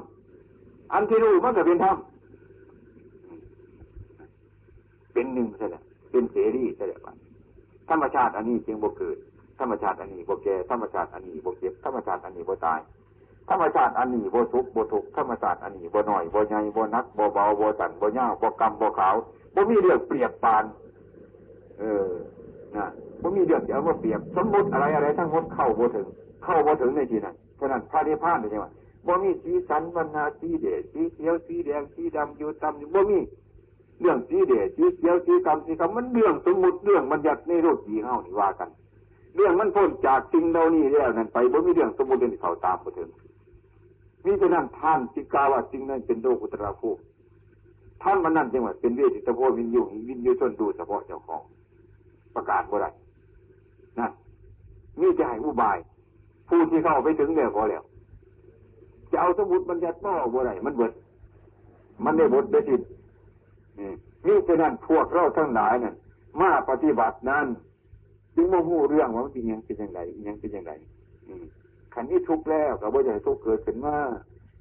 [0.92, 1.96] อันที่รู้มันก็เป็นธรรม
[5.12, 5.76] เป็นหนึ่งใช่ไหม
[6.10, 7.08] เป็นเสรีใช่ไหม
[7.90, 9.16] ธรรมชาติอันนี้จึงบ่เกิด
[9.60, 12.80] ธรรมชาติอันนี้บ่แก่ธรรมชาติอันนี้บ่เจ็บธรรมชาติอันนี้บ่ตาย
[13.50, 19.14] ธรรมชาติอันนี้บ่ทุกบ่ทุกธรรมชาติอันนี้บ่หน่อยบ่ใหญ่บ่นักบ่เบาบ่ตันบ่ยาวบ่กำบ่ขาว
[19.54, 20.64] บ่มีเรื่องเปรียบปาน
[21.80, 22.10] เออ
[22.76, 22.86] นะ
[23.22, 26.06] บ่มีเรื่องจะเอามาเปรียบ สมมติอะไรอะไรทั้งหมดเข้าบ่ถึง
[26.44, 28.66] เข้าบ่ถึงในที่นั้นฉะนั้นพระนิพพานเป็นยังไง
[29.06, 33.18] บ่มีสีสันบรรณาสีเดชสีเขียวสีแดงสีดำอยู่ตำอยู่บ่มี
[34.00, 38.70] เรื่องสีเดชสีเขียวสีกรรมสีกรรมมันเรื่องสมมติเรื่องมันยัดในโลกสีเฮานี่ว่ากัน
[39.36, 43.08] เรื่องมันพ้นจากสิ่งเหล่านี้แล้วนั่นไปบ่มีเรื่องสมมติเรื่องที่เขาตามมาถึง
[44.24, 47.00] มีฉะนั้นท่านจิกาว่าสิ่งนั้นเป็นโลกุตระภูมิ
[48.02, 51.42] ท่านมันนั่นจังหวะเป็นเวทิตโพวินยูวินยูชนดูเฉพาะเจ้าของ
[52.34, 52.90] ประกาศบ่ได้
[55.00, 55.78] มีจะให้อุบาย
[56.48, 57.82] ผู้ที่เข้าไปถึงเนี่ยพอแล้ว
[59.10, 60.92] จะเอาสมุดมันจะต่อบ่ได้มันเบิด
[62.04, 62.80] มันได้บทได้ทิศ
[64.26, 65.94] นี่ฉะนั้นพวกเราทั้งหลายนั่น
[66.40, 67.46] มาปฏิบัตินั้น
[68.34, 70.72] จึงโมโหเรื่องว่ามันเป็นยังเป็นยังไงยังเป็นยังไง
[71.94, 73.96] ขันนี้ทุกข์แล้วกับว่าจะทุกข์เกิดขึ้นมา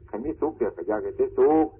[0.09, 1.71] ขันนี้ทุกข์เกิดกับยากจะทุกข์